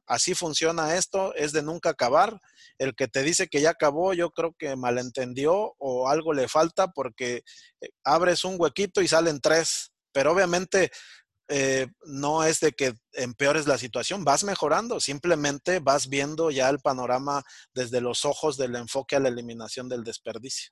[0.07, 2.39] Así funciona esto, es de nunca acabar.
[2.77, 6.87] El que te dice que ya acabó, yo creo que malentendió o algo le falta
[6.93, 7.43] porque
[7.81, 9.91] eh, abres un huequito y salen tres.
[10.13, 10.91] Pero obviamente
[11.47, 16.79] eh, no es de que empeores la situación, vas mejorando, simplemente vas viendo ya el
[16.79, 17.43] panorama
[17.73, 20.71] desde los ojos del enfoque a la eliminación del desperdicio.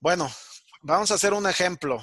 [0.00, 0.30] Bueno,
[0.82, 2.02] vamos a hacer un ejemplo.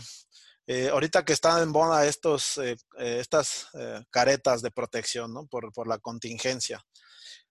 [0.66, 3.68] Eh, ahorita que están en boda estos, eh, estas
[4.10, 5.46] caretas de protección ¿no?
[5.46, 6.84] por, la contingencia.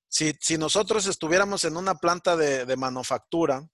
[0.08, 3.66] Si, nosotros estuviéramos en una planta de manufactura,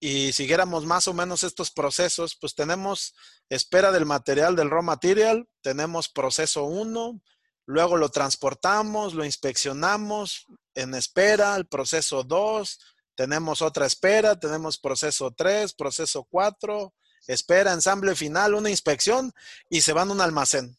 [0.00, 3.14] y siguiéramos más o menos estos procesos, pues tenemos
[3.48, 7.20] espera del material del raw material, tenemos proceso 1,
[7.66, 12.78] luego lo transportamos, lo inspeccionamos en espera, el proceso 2,
[13.16, 16.94] tenemos otra espera, tenemos proceso 3, proceso 4,
[17.26, 19.32] espera, ensamble final, una inspección
[19.68, 20.78] y se van a un almacén.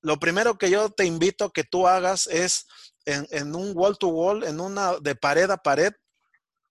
[0.00, 2.66] Lo primero que yo te invito que tú hagas es
[3.04, 5.92] en, en un wall to wall, en una de pared a pared,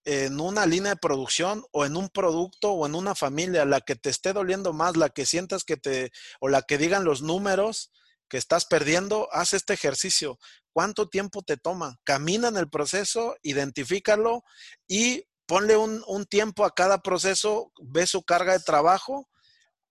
[0.08, 3.98] en una línea de producción o en un producto o en una familia, la que
[3.98, 7.92] te esté doliendo más, la que sientas que te, o la que digan los números
[8.30, 10.40] que estás perdiendo, haz este ejercicio.
[10.72, 12.00] ¿Cuánto tiempo te toma?
[12.06, 14.46] Camina en el proceso, identifícalo
[14.88, 19.28] y ponle un, tiempo a cada proceso, ve su carga de trabajo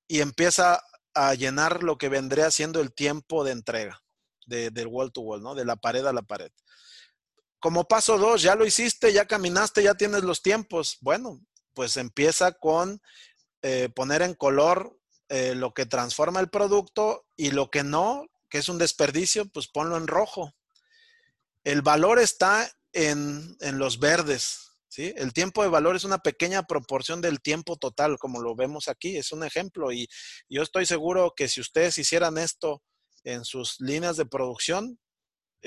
[0.09, 4.01] y empieza a llenar lo que vendría siendo el tiempo de entrega
[4.47, 5.55] del wall to wall, ¿no?
[5.55, 6.53] De la pared a la pared.
[7.67, 10.99] Como paso dos, ya lo hiciste, ya caminaste, ya tienes los tiempos.
[11.01, 11.41] Bueno,
[11.75, 13.03] pues empieza con
[13.61, 14.97] eh, poner en color
[15.29, 19.67] eh, lo que transforma el producto y lo que no, que es un desperdicio, pues
[19.67, 20.55] ponlo en rojo.
[21.64, 24.71] El valor está en, en los verdes.
[24.87, 25.12] ¿sí?
[25.17, 29.17] El tiempo de valor es una pequeña proporción del tiempo total, como lo vemos aquí,
[29.17, 29.91] es un ejemplo.
[29.91, 30.07] Y
[30.49, 32.85] yo estoy seguro que si ustedes hicieran esto
[33.25, 35.01] en sus líneas de producción,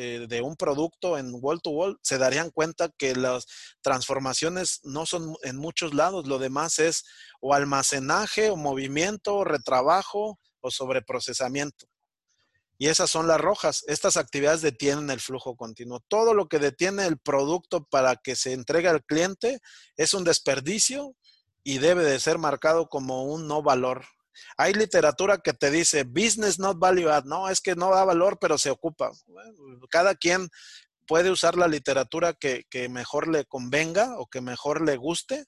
[0.01, 3.45] eh, de un producto en wall to wall, se darían cuenta que las
[3.81, 6.25] transformaciones no son en muchos lados.
[6.25, 7.03] Lo demás es
[7.41, 11.87] o almacenaje, o movimiento, o retrabajo, o sobreprocesamiento.
[12.77, 13.83] Y esas son las rojas.
[13.87, 15.99] Estas actividades detienen el flujo continuo.
[16.07, 19.59] Todo lo que detiene el producto para que se entregue al cliente
[19.97, 21.13] es un desperdicio
[21.61, 24.05] y debe de ser marcado como un no valor
[24.57, 28.37] hay literatura que te dice business not value add, no, es que no da valor,
[28.39, 29.11] pero se ocupa.
[29.89, 30.49] cada quien
[31.07, 35.45] puede usar la literatura que, que mejor le convenga o que mejor le guste,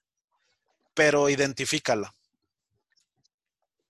[0.93, 2.15] pero identifícala.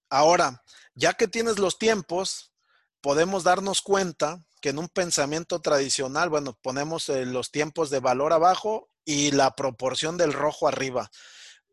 [0.10, 0.62] Ahora,
[0.94, 2.52] ya que tienes los tiempos,
[3.00, 8.34] podemos darnos cuenta que en un pensamiento tradicional, bueno, ponemos eh, los tiempos de valor
[8.34, 11.10] abajo y la proporción del rojo arriba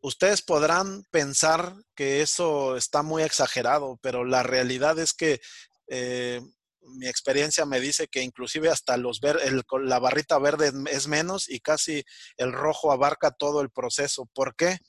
[0.01, 5.41] ustedes podrán pensar que eso está muy exagerado, pero la realidad es que
[5.87, 6.41] eh,
[6.81, 9.39] mi experiencia me dice que inclusive hasta los ver,
[9.83, 12.03] la barrita verde es menos y casi
[12.37, 14.25] el rojo abarca todo el proceso.
[14.33, 14.79] ¿Por qué?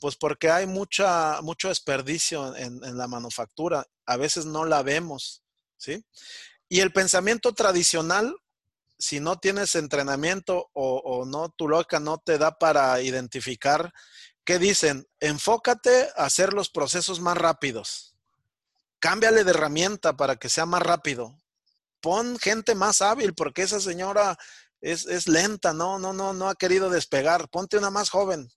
[0.00, 3.86] Pues porque hay mucha, mucho desperdicio en, en la manufactura.
[4.06, 5.42] A veces no la vemos,
[5.76, 6.04] ¿sí?
[6.68, 8.34] Y el pensamiento tradicional
[8.98, 13.92] si no tienes entrenamiento o, o, no, tu loca no te da para identificar
[14.44, 15.08] ¿Qué dicen?
[15.20, 18.14] Enfócate a hacer los procesos más rápidos.
[18.98, 21.38] Cámbiale de herramienta para que sea más rápido.
[22.00, 24.38] Pon gente más hábil porque esa señora
[24.82, 27.48] es, lenta, no, no, no, no ha querido despegar.
[27.48, 28.50] Ponte una más joven.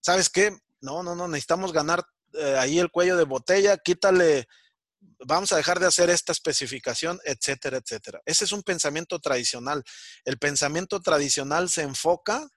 [0.00, 0.58] ¿Sabes qué?
[0.80, 4.48] No, no, no, necesitamos ganar eh, ahí el cuello de botella, quítale,
[5.26, 8.20] vamos a dejar de hacer esta especificación, etcétera, etcétera.
[8.24, 9.84] Ese es un pensamiento tradicional.
[10.24, 12.48] El pensamiento tradicional se enfoca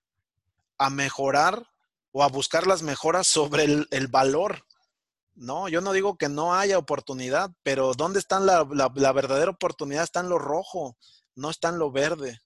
[0.78, 1.73] a mejorar
[2.14, 4.66] o a buscar las mejoras sobre el, valor.
[5.36, 10.04] No, yo no digo que no haya oportunidad, pero ¿dónde está la, verdadera oportunidad?
[10.04, 10.96] Está en lo rojo,
[11.36, 12.40] no está en lo verde.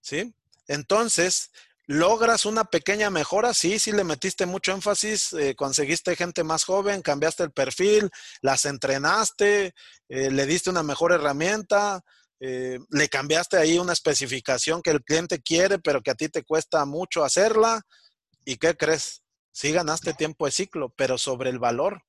[0.00, 0.34] ¿Sí?
[0.66, 1.52] Entonces,
[1.86, 7.00] logras una pequeña mejora, sí, sí le metiste mucho énfasis, eh, conseguiste gente más joven,
[7.00, 8.10] cambiaste el perfil,
[8.42, 9.74] las entrenaste,
[10.08, 12.02] eh, le diste una mejor herramienta,
[12.40, 16.42] eh, le cambiaste ahí una especificación que el cliente quiere, pero que a ti te
[16.42, 17.82] cuesta mucho hacerla.
[18.44, 19.22] ¿Y qué crees?
[19.52, 22.04] Sí ganaste tiempo de ciclo, pero sobre el valor,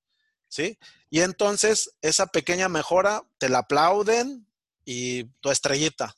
[0.47, 0.77] ¿sí?
[1.09, 4.47] Y entonces esa pequeña mejora te la aplauden
[4.85, 6.15] y tu estrellita.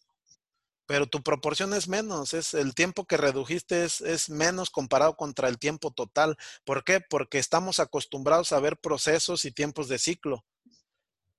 [0.86, 5.47] Pero tu proporción es menos, es el tiempo que redujiste es, es menos comparado contra
[5.47, 6.38] el tiempo total.
[6.66, 6.99] ¿Por qué?
[6.99, 10.45] Porque estamos acostumbrados a ver procesos y tiempos de ciclo.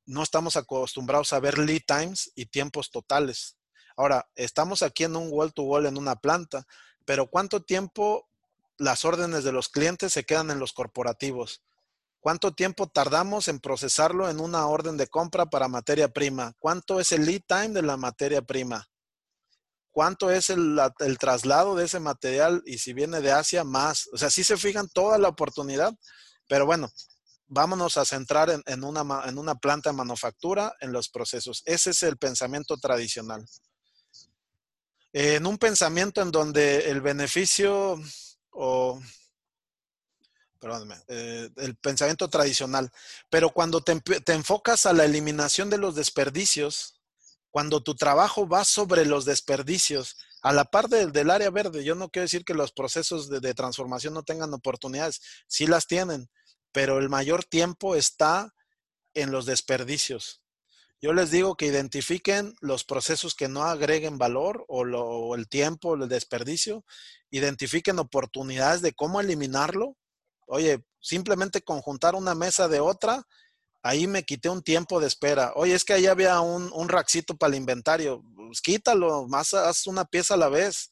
[0.07, 3.57] No estamos acostumbrados a ver lead times y tiempos totales.
[3.97, 6.67] Ahora, estamos aquí en un wall to wall en una planta,
[7.05, 8.29] pero ¿cuánto tiempo
[8.79, 11.63] las órdenes de los clientes se quedan en los corporativos.
[12.25, 16.55] ¿Cuánto tiempo tardamos en procesarlo en una orden de compra para materia prima?
[16.59, 18.89] ¿Cuánto es el lead time de la materia prima?
[19.91, 20.81] ¿Cuánto es el,
[21.21, 22.63] traslado de ese material?
[22.65, 24.09] Y si viene de Asia, más.
[24.13, 25.95] O sea, sí se fijan toda la oportunidad,
[26.49, 26.91] pero bueno,
[27.47, 31.63] vámonos a centrar en, una, en una planta de manufactura, en los procesos.
[31.67, 33.47] Ese es el pensamiento tradicional.
[35.13, 38.03] En un pensamiento en donde el beneficio
[38.55, 39.01] o,
[40.59, 42.91] perdóname, eh, el pensamiento tradicional.
[43.29, 47.01] Pero cuando te, te enfocas a la eliminación de los desperdicios,
[47.51, 52.11] cuando tu trabajo va sobre los desperdicios, A la par del área verde, yo no
[52.11, 56.29] quiero decir que los procesos de, de transformación no tengan oportunidades, sí las tienen,
[56.71, 58.53] pero el mayor tiempo está
[59.15, 60.44] en los desperdicios.
[61.05, 66.09] Yo les digo que identifiquen los procesos que no agreguen valor o, el tiempo, el
[66.09, 66.83] desperdicio.
[67.31, 69.99] Identifiquen oportunidades de cómo eliminarlo.
[70.47, 73.23] Oye, simplemente conjuntar una mesa de otra,
[73.83, 75.53] ahí me quité un tiempo de espera.
[75.57, 78.23] Oye, es que ahí había un, un raxito para el inventario.
[78.35, 80.91] Pues quítalo, más haz una pieza a la vez.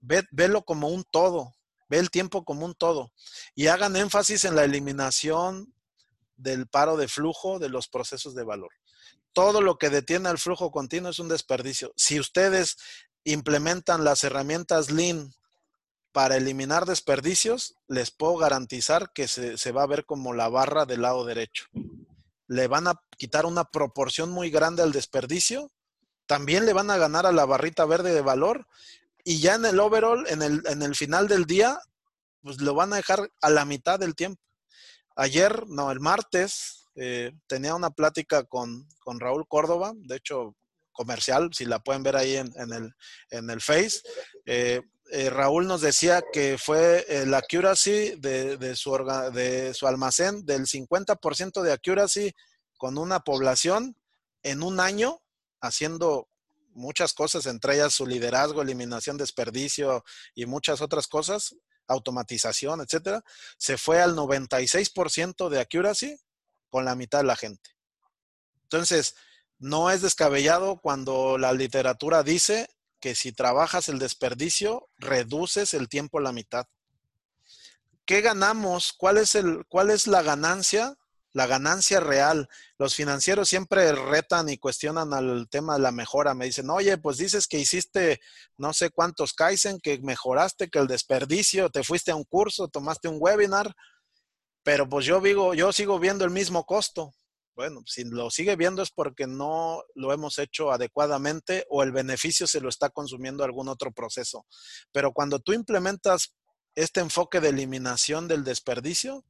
[0.00, 1.52] Ve, velo como un todo.
[1.88, 3.10] Ve el tiempo como un todo.
[3.56, 5.74] Y hagan énfasis en la eliminación
[6.36, 8.70] del paro de flujo de los procesos de valor.
[9.32, 11.92] Todo lo que detiene al flujo continuo es un desperdicio.
[11.96, 12.76] Si ustedes
[13.24, 15.32] implementan las herramientas Lean
[16.12, 21.02] para eliminar desperdicios, les puedo garantizar que se, va a ver como la barra del
[21.02, 21.66] lado derecho.
[22.46, 25.70] Le van a quitar una proporción muy grande al desperdicio,
[26.26, 28.66] también le van a ganar a la barrita verde de valor
[29.24, 31.80] y ya en el overall, en el, en el final del día,
[32.42, 34.42] pues lo van a dejar a la mitad del tiempo
[35.16, 38.86] ayer, no, el martes, eh, tenía una plática con,
[39.18, 40.56] Raúl Córdoba, de hecho
[40.92, 42.94] comercial, si la pueden ver ahí en, el,
[43.30, 44.02] en el Face.
[44.44, 48.92] Eh, eh, Raúl nos decía que fue la accuracy de, su
[49.32, 52.32] de su almacén del 50% de accuracy
[52.76, 53.96] con una población
[54.42, 55.22] en un año
[55.60, 56.28] haciendo
[56.74, 61.54] muchas cosas, entre ellas su liderazgo, eliminación de desperdicio y muchas otras cosas
[61.88, 63.22] automatización, etcétera,
[63.58, 66.16] se fue al 96% de accuracy
[66.72, 67.76] con la mitad de la gente.
[68.62, 69.14] Entonces,
[69.58, 76.18] no es descabellado cuando la literatura dice que si trabajas el desperdicio, reduces el tiempo
[76.18, 76.66] a la mitad.
[78.06, 78.94] ¿Qué ganamos?
[78.94, 80.96] ¿Cuál es, el, cuál es la ganancia
[81.32, 82.48] la ganancia real.
[82.78, 86.34] Los financieros siempre retan y cuestionan al tema de la mejora.
[86.34, 88.20] Me dicen, oye, pues dices que hiciste
[88.56, 93.08] no sé cuántos Kaizen, que mejoraste, que el desperdicio, te fuiste a un curso, tomaste
[93.08, 93.74] un webinar,
[94.62, 97.12] pero pues yo, digo, yo sigo viendo el mismo costo.
[97.54, 102.46] Bueno, si lo sigue viendo es porque no lo hemos hecho adecuadamente o el beneficio
[102.46, 104.46] se lo está consumiendo algún otro proceso.
[104.90, 106.34] Pero cuando tú implementas
[106.74, 109.24] este enfoque de eliminación del desperdicio,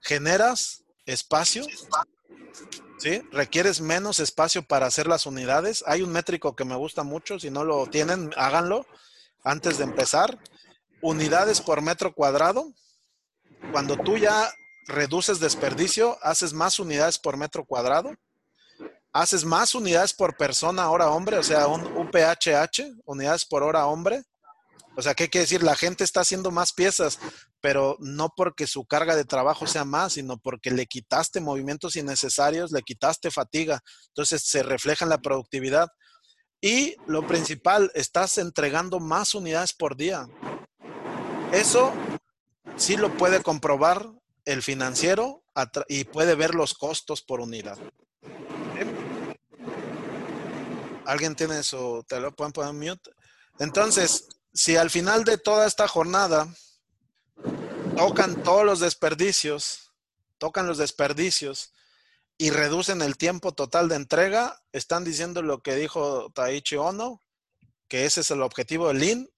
[0.00, 1.66] generas espacio,
[2.98, 3.20] ¿sí?
[3.32, 5.82] Requieres menos espacio para hacer las unidades.
[5.86, 8.86] Hay un métrico que me gusta mucho, si no lo tienen, háganlo
[9.42, 10.38] antes de empezar.
[11.02, 12.72] Unidades por metro cuadrado.
[13.72, 14.52] Cuando tú ya
[14.86, 18.14] reduces desperdicio, haces más unidades por metro cuadrado.
[19.12, 24.22] Haces más unidades por persona hora hombre, o sea, un UPHH, unidades por hora hombre.
[24.94, 25.62] O sea, ¿qué quiere decir?
[25.62, 27.18] La gente está haciendo más piezas,
[27.60, 32.72] pero no porque su carga de trabajo sea más, sino porque le quitaste movimientos innecesarios,
[32.72, 33.82] le quitaste fatiga.
[34.08, 35.88] Entonces se refleja en la productividad.
[36.60, 40.26] Y lo principal, estás entregando más unidades por día.
[41.52, 41.92] Eso
[42.76, 44.10] sí lo puede comprobar
[44.46, 45.44] el financiero
[45.88, 47.78] y puede ver los costos por unidad.
[51.04, 52.04] ¿Alguien tiene eso?
[52.08, 53.10] ¿Te lo pueden poner mute?
[53.58, 56.48] Entonces, si al final de toda esta jornada
[57.96, 59.92] tocan todos los desperdicios,
[60.38, 61.72] tocan los desperdicios
[62.38, 67.20] y reducen el tiempo total de entrega, están diciendo lo que dijo Taichi Ono,
[67.88, 69.28] que ese es el objetivo del Lean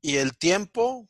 [0.00, 1.08] y el tiempo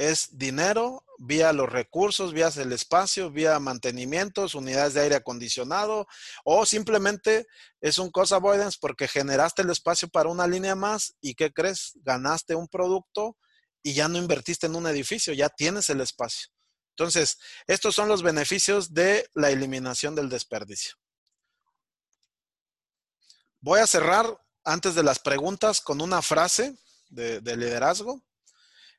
[0.00, 6.06] es dinero vía los recursos, vía el espacio, vía mantenimientos, unidades de aire acondicionado,
[6.42, 7.46] o simplemente
[7.82, 11.92] es un cost avoidance porque generaste el espacio para una línea más y ¿qué crees?
[11.96, 13.36] Ganaste un producto
[13.82, 16.48] y ya no invertiste en un edificio, ya tienes el espacio.
[16.96, 20.94] Entonces, estos son los beneficios de la eliminación del desperdicio.
[23.60, 26.74] Voy a cerrar antes de las preguntas con una frase
[27.10, 28.22] de, de liderazgo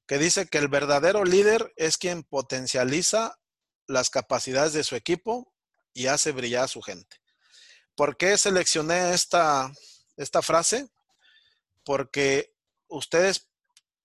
[0.08, 3.39] que dice que el verdadero líder es quien potencializa
[3.88, 5.54] las capacidades de su equipo
[5.93, 7.18] y hace brillar a su gente.
[7.95, 9.72] ¿Por qué seleccioné esta,
[10.18, 10.89] esta frase?
[11.84, 12.54] Porque
[12.88, 13.49] ustedes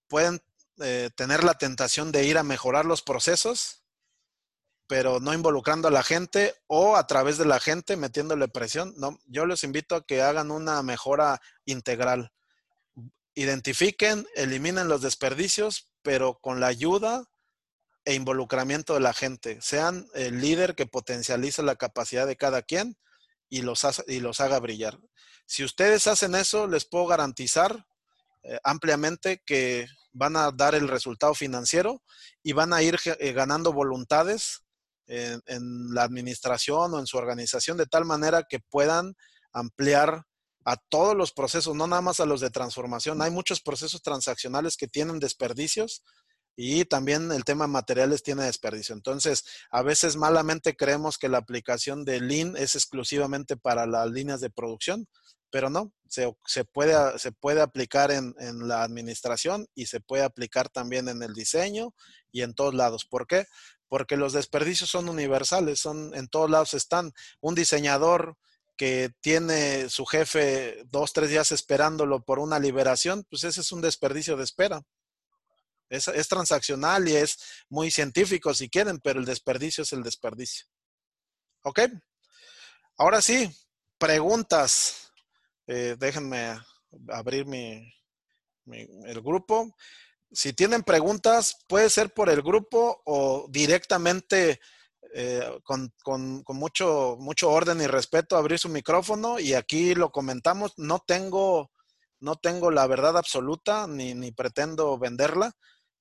[0.09, 0.43] pueden
[0.79, 3.83] eh, tener la tentación de ir a mejorar los procesos,
[4.87, 8.95] pero no involucrando a la gente o a través de la gente metiéndole presión.
[8.97, 12.33] No, yo les invito a que hagan una mejora integral
[13.37, 17.25] identifiquen, eliminen los desperdicios, pero con la ayuda
[18.05, 19.59] e involucramiento de la gente.
[19.61, 22.97] Sean el líder que potencializa la capacidad de cada quien
[23.49, 24.99] y los, y los haga brillar.
[25.45, 27.87] Si ustedes hacen eso, les puedo garantizar
[28.43, 32.03] eh, ampliamente que van a dar el resultado financiero
[32.43, 34.63] y van a ir eh, ganando voluntades
[35.09, 39.15] en la administración o en su organización de tal manera que puedan
[39.53, 40.25] ampliar
[40.67, 43.23] a todos los procesos, no nada más a los de transformación.
[43.23, 46.03] Hay muchos procesos transaccionales que tienen desperdicios
[46.57, 48.93] y también el tema materiales tiene desperdicio.
[48.93, 54.41] Entonces, a veces malamente creemos que la aplicación de Lean es exclusivamente para las líneas
[54.41, 55.07] de producción,
[55.51, 60.69] pero no, se, puede, se puede aplicar en, en, la administración y se puede aplicar
[60.69, 61.95] también en el diseño
[62.33, 63.05] y en todos lados.
[63.05, 63.47] ¿Por qué?
[63.87, 67.13] Porque los desperdicios son universales, son en todos lados están.
[67.41, 68.37] Un diseñador
[68.77, 73.81] que tiene su jefe dos, tres días esperándolo por una liberación, pues ese es un
[73.81, 74.83] desperdicio de espera.
[75.89, 80.67] Es, es, transaccional y es muy científico si quieren, pero el desperdicio es el desperdicio.
[81.63, 81.81] ¿Ok?
[82.99, 83.51] Ahora sí,
[83.99, 85.13] preguntas.
[85.67, 86.59] Eh, déjenme
[87.09, 87.93] abrir mi,
[88.67, 89.77] el grupo.
[90.33, 94.61] Si tienen preguntas, puede ser por el grupo o directamente
[95.19, 95.95] eh, con,
[96.49, 100.75] mucho, mucho orden y respeto abrir su micrófono y aquí lo comentamos.
[100.77, 101.71] No tengo,
[102.21, 105.53] no tengo la verdad absoluta ni, ni pretendo venderla.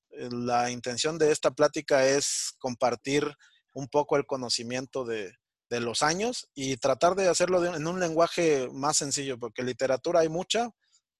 [0.09, 3.33] Eh, la intención de esta plática es compartir
[3.71, 5.31] un poco el conocimiento de,
[5.69, 10.29] de los años y tratar de hacerlo en un lenguaje más sencillo, porque literatura hay
[10.29, 10.71] mucha,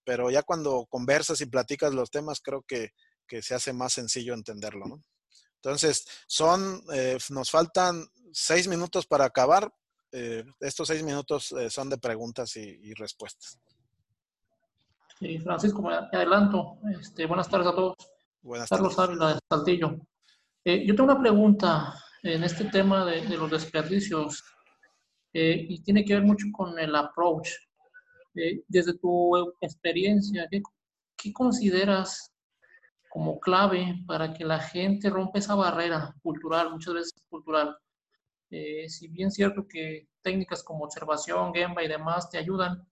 [0.03, 2.89] pero ya cuando conversas y platicas los temas, creo que,
[3.25, 5.03] que se hace más sencillo entenderlo, ¿no?
[5.65, 9.73] Entonces, son, eh, nos faltan seis minutos para acabar.
[10.11, 13.59] Eh, estos seis minutos eh, son de preguntas y, respuestas.
[15.17, 16.77] Sí, Francisco, me adelanto.
[17.01, 17.95] Este, buenas tardes a todos.
[18.43, 19.97] Buenas Carlos Ávila de Saltillo.
[20.63, 24.43] yo tengo una pregunta en este tema de, los desperdicios
[25.33, 27.49] y tiene que ver mucho con el approach.
[28.67, 30.47] desde tu experiencia,
[31.17, 32.34] ¿qué consideras
[33.15, 37.77] como clave para que la gente rompa esa barrera cultural, muchas veces cultural.
[38.49, 42.85] Eh, si bien es cierto que técnicas como observación, Gemba y demás te ayudan,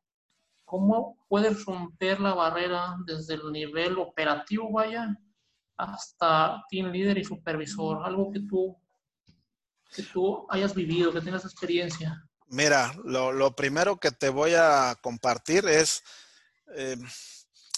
[0.63, 5.13] ¿cómo puedes romper la barrera desde el nivel operativo, vaya,
[5.75, 8.05] hasta team líder y supervisor?
[8.05, 8.77] Algo que tú,
[9.93, 12.23] que tú hayas vivido, que tengas experiencia.
[12.47, 16.01] Mira, lo, lo primero que te voy a compartir es...
[16.77, 16.95] Eh,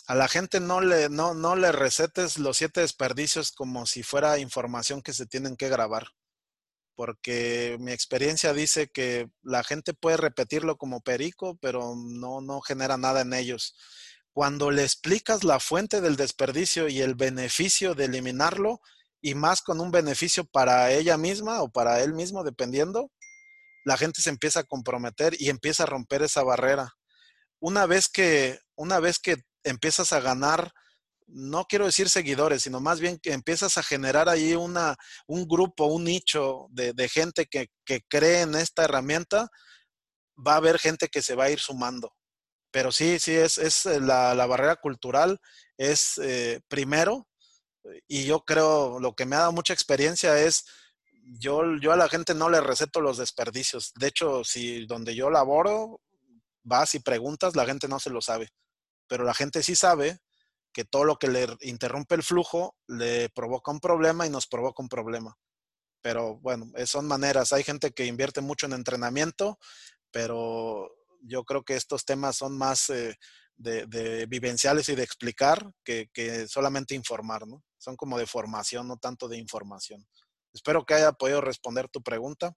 [0.07, 4.37] a la gente no le, no, no le recetes los siete desperdicios como si fuera
[4.39, 6.07] información que se tienen que grabar.
[6.95, 12.97] Porque mi experiencia dice que la gente puede repetirlo como perico, pero no, no genera
[12.97, 13.75] nada en ellos.
[14.31, 18.81] Cuando le explicas la fuente del desperdicio y el beneficio de eliminarlo,
[19.21, 23.11] y más con un beneficio para ella misma o para él mismo, dependiendo,
[23.83, 26.93] la gente se empieza a comprometer y empieza a romper esa barrera.
[27.59, 30.71] Una vez que, una vez que empiezas a ganar,
[31.27, 34.95] no quiero decir seguidores, sino más bien que empiezas a generar ahí una,
[35.27, 37.69] un grupo, un nicho de, gente que,
[38.07, 39.49] cree en esta herramienta,
[40.35, 42.13] va a haber gente que se va a ir sumando.
[42.71, 45.39] Pero sí, sí, es, es eh, la, barrera cultural,
[45.77, 47.27] es eh, primero,
[48.07, 50.65] y yo creo, lo que me ha dado mucha experiencia es,
[51.39, 53.93] yo, yo a la gente no le receto los desperdicios.
[53.95, 56.01] De hecho, si donde yo laboro,
[56.63, 58.51] vas y preguntas, la gente no se lo sabe
[59.07, 60.19] pero la gente sí sabe
[60.73, 64.83] que todo lo que le interrumpe el flujo le provoca un problema y nos provoca
[64.83, 65.37] un problema.
[66.01, 67.53] Pero bueno, son maneras.
[67.53, 69.57] Hay gente que invierte mucho en entrenamiento,
[70.11, 70.91] pero
[71.21, 73.15] yo creo que estos temas son más eh,
[73.57, 76.09] de, vivenciales y de explicar que,
[76.47, 77.63] solamente informar, ¿no?
[77.77, 80.05] Son como de formación, no tanto de información.
[80.53, 82.55] Espero que haya podido responder tu pregunta.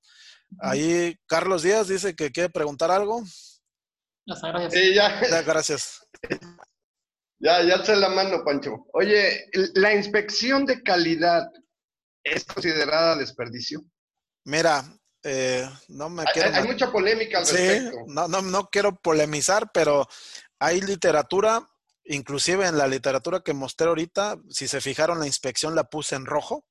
[0.61, 3.23] Ahí Carlos Díaz dice que quiere preguntar algo.
[4.29, 4.73] Gracias.
[4.73, 5.43] Sí, ya.
[5.43, 6.09] Gracias.
[7.41, 8.87] Ya, ya te la mano, Pancho.
[8.93, 11.49] Oye, ¿la inspección de calidad
[12.25, 13.85] es considerada desperdicio?
[14.45, 14.83] Mira,
[15.23, 16.53] eh, no me quiero...
[16.53, 20.09] Hay, mucha polémica al sí, No, no, no quiero polemizar, pero
[20.59, 21.65] hay literatura,
[22.03, 26.27] inclusive en la literatura que mostré ahorita, si se fijaron, la inspección la puse en
[26.27, 26.67] rojo,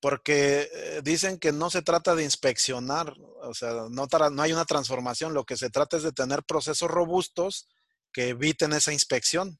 [0.00, 4.06] porque eh, dicen que no se trata de inspeccionar, o sea, no,
[4.42, 7.68] hay una transformación, lo que se trata es de tener procesos robustos
[8.12, 9.58] que eviten esa inspección.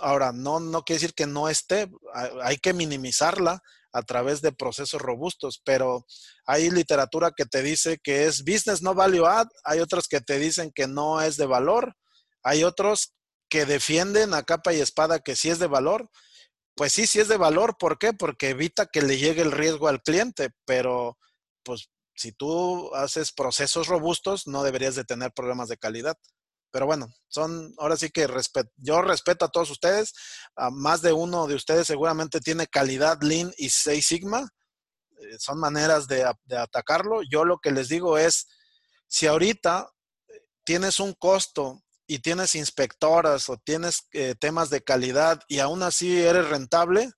[0.00, 1.90] Ahora, no, no quiere decir que no esté,
[2.42, 6.06] hay que minimizarla a través de procesos robustos, pero
[6.44, 10.38] hay literatura que te dice que es business no value add, hay otros que te
[10.38, 11.94] dicen que no es de valor,
[12.42, 13.14] hay otros
[13.48, 16.10] que defienden a capa y espada que sí es de valor.
[16.76, 18.12] Pues sí, sí es de valor, ¿por qué?
[18.12, 21.18] Porque evita que le llegue el riesgo al cliente, pero
[21.64, 26.16] pues si tú haces procesos robustos, no deberías de tener problemas de calidad.
[26.70, 28.28] Pero bueno, son, ahora sí que
[28.76, 30.12] yo respeto a todos ustedes.
[30.54, 34.46] A más de uno de ustedes seguramente tiene calidad Lean y Six Sigma.
[35.18, 36.24] Eh, son maneras de,
[36.54, 37.22] atacarlo.
[37.30, 38.48] Yo lo que les digo es,
[39.06, 39.88] si ahorita
[40.28, 45.82] eh, tienes un costo y tienes inspectoras o tienes eh, temas de calidad y aún
[45.82, 47.10] así eres rentable,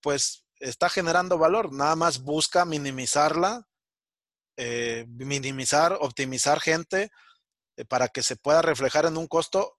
[0.00, 1.72] pues está generando valor.
[1.72, 3.66] Nada más busca minimizarla,
[4.56, 7.10] eh, minimizar, optimizar gente
[7.76, 9.78] eh, para que se pueda reflejar en un costo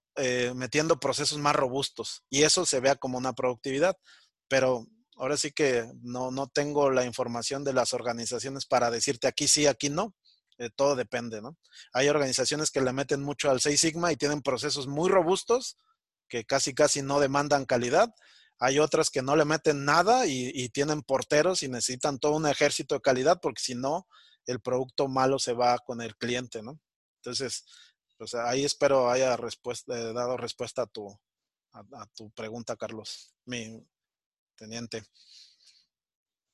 [0.56, 3.98] metiendo procesos más robustos y eso se vea como una productividad.
[4.48, 9.50] Pero ahora sí que no, no tengo la información de las organizaciones para decirte aquí
[9.50, 10.16] sí, aquí no.
[10.58, 11.58] Eh, todo depende, ¿no?
[11.94, 15.78] Hay organizaciones que le meten mucho al 6 Sigma y tienen procesos muy robustos
[16.30, 18.14] que casi casi no demandan calidad.
[18.60, 22.96] Hay otras que no le meten nada y, tienen porteros y necesitan todo un ejército
[22.96, 24.08] de calidad porque si no,
[24.46, 26.80] el producto malo se va con el cliente, ¿no?
[27.18, 27.66] Entonces,
[28.18, 31.10] pues ahí espero haya respuesta, eh, dado respuesta a tu,
[31.74, 33.86] a tu pregunta, Carlos, mi
[34.56, 35.04] teniente.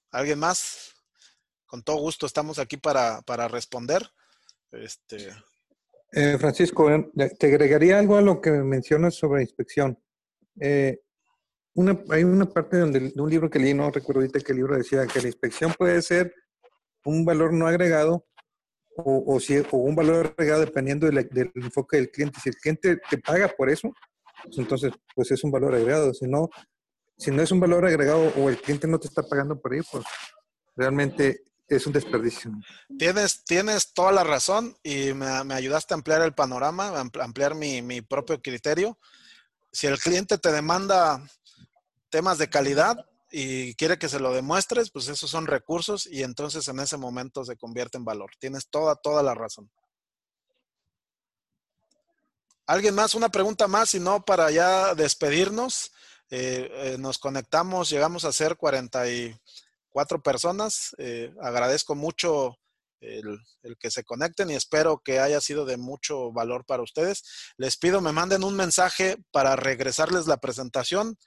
[0.10, 1.01] ¿Alguien más?
[1.72, 4.02] Con todo gusto estamos aquí para, responder.
[4.74, 5.30] Este...
[6.12, 7.10] Eh, Francisco, eh,
[7.40, 9.98] te agregaría algo a lo que mencionas sobre inspección.
[10.60, 11.00] Eh,
[11.76, 14.76] una, hay una parte donde, de un libro que leí, no recuerdo ahorita qué libro
[14.76, 16.36] decía, que la inspección puede ser
[17.06, 18.28] un valor no agregado
[18.98, 22.42] o, si, o un valor agregado dependiendo del, enfoque del cliente.
[22.44, 23.94] Si el cliente te paga por eso,
[24.44, 26.14] pues entonces pues es un valor agregado.
[26.14, 26.50] Si no,
[27.18, 29.86] si no es un valor agregado o el cliente no te está pagando por ello,
[29.90, 30.04] pues
[30.76, 31.46] realmente
[31.76, 32.52] es un desperdicio.
[33.00, 38.02] Tienes, tienes toda la razón y me, ayudaste a ampliar el panorama, ampliar mi, mi,
[38.02, 39.00] propio criterio.
[39.72, 41.26] Si el cliente te demanda
[42.10, 46.68] temas de calidad y quiere que se lo demuestres, pues esos son recursos y entonces
[46.68, 48.32] en ese momento se convierte en valor.
[48.38, 49.72] Tienes toda, toda la razón.
[52.68, 53.16] ¿Alguien más?
[53.16, 55.92] Una pregunta más, si no, para ya despedirnos.
[56.30, 59.36] Eh, eh, nos conectamos, llegamos a ser 40 y
[59.92, 60.96] cuatro personas.
[60.98, 62.58] Eh, agradezco mucho
[63.02, 63.40] el,
[63.80, 67.24] que se conecten y espero que haya sido de mucho valor para ustedes.
[67.58, 71.18] Les pido me manden un mensaje para regresarles la presentación.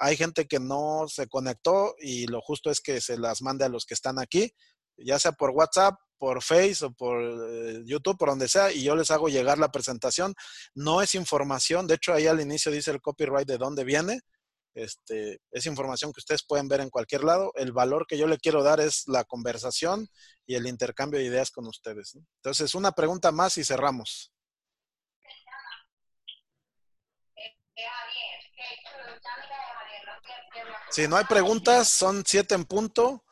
[0.00, 3.68] Hay gente que no se conectó y lo justo es que se las mande a
[3.68, 4.52] los que están aquí,
[4.96, 8.94] ya sea por WhatsApp, por Face o por eh, YouTube, por donde sea, y yo
[8.94, 10.34] les hago llegar la presentación.
[10.74, 14.20] No es información, de hecho ahí al inicio dice el copyright de dónde viene.
[14.74, 17.52] Este, es información que ustedes pueden ver en cualquier lado.
[17.56, 20.08] El valor que yo le quiero dar es la conversación
[20.46, 22.16] y el intercambio de ideas con ustedes.
[22.36, 24.32] Entonces, una pregunta más y cerramos.
[30.90, 33.24] Si no hay preguntas, son siete en punto.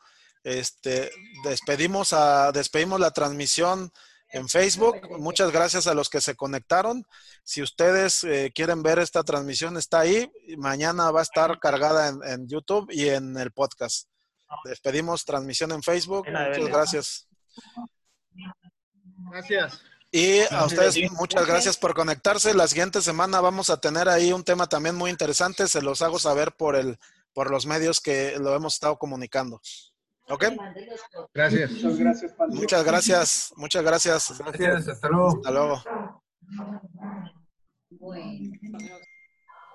[0.43, 1.11] Este,
[1.43, 3.91] despedimos, a, despedimos la transmisión
[4.31, 4.97] en Facebook.
[5.19, 7.05] Muchas gracias a los que se conectaron.
[7.43, 10.31] Si ustedes eh, quieren ver esta transmisión, está ahí.
[10.57, 14.07] Mañana va a estar cargada en, YouTube y en el podcast.
[14.65, 16.27] Despedimos transmisión en Facebook.
[16.27, 17.27] Muchas gracias.
[19.31, 19.81] Gracias.
[20.13, 22.53] Y a ustedes muchas gracias por conectarse.
[22.53, 25.67] La siguiente semana vamos a tener ahí un tema también muy interesante.
[25.67, 26.99] Se los hago saber por el
[27.33, 29.61] por los medios que lo hemos estado comunicando.
[30.31, 30.45] ¿Ok?
[31.33, 31.71] Gracias.
[31.73, 33.53] Muchas gracias, Muchas gracias.
[33.57, 34.33] Muchas gracias.
[34.39, 34.87] Gracias.
[34.87, 35.37] Hasta luego.
[35.37, 35.83] Hasta luego.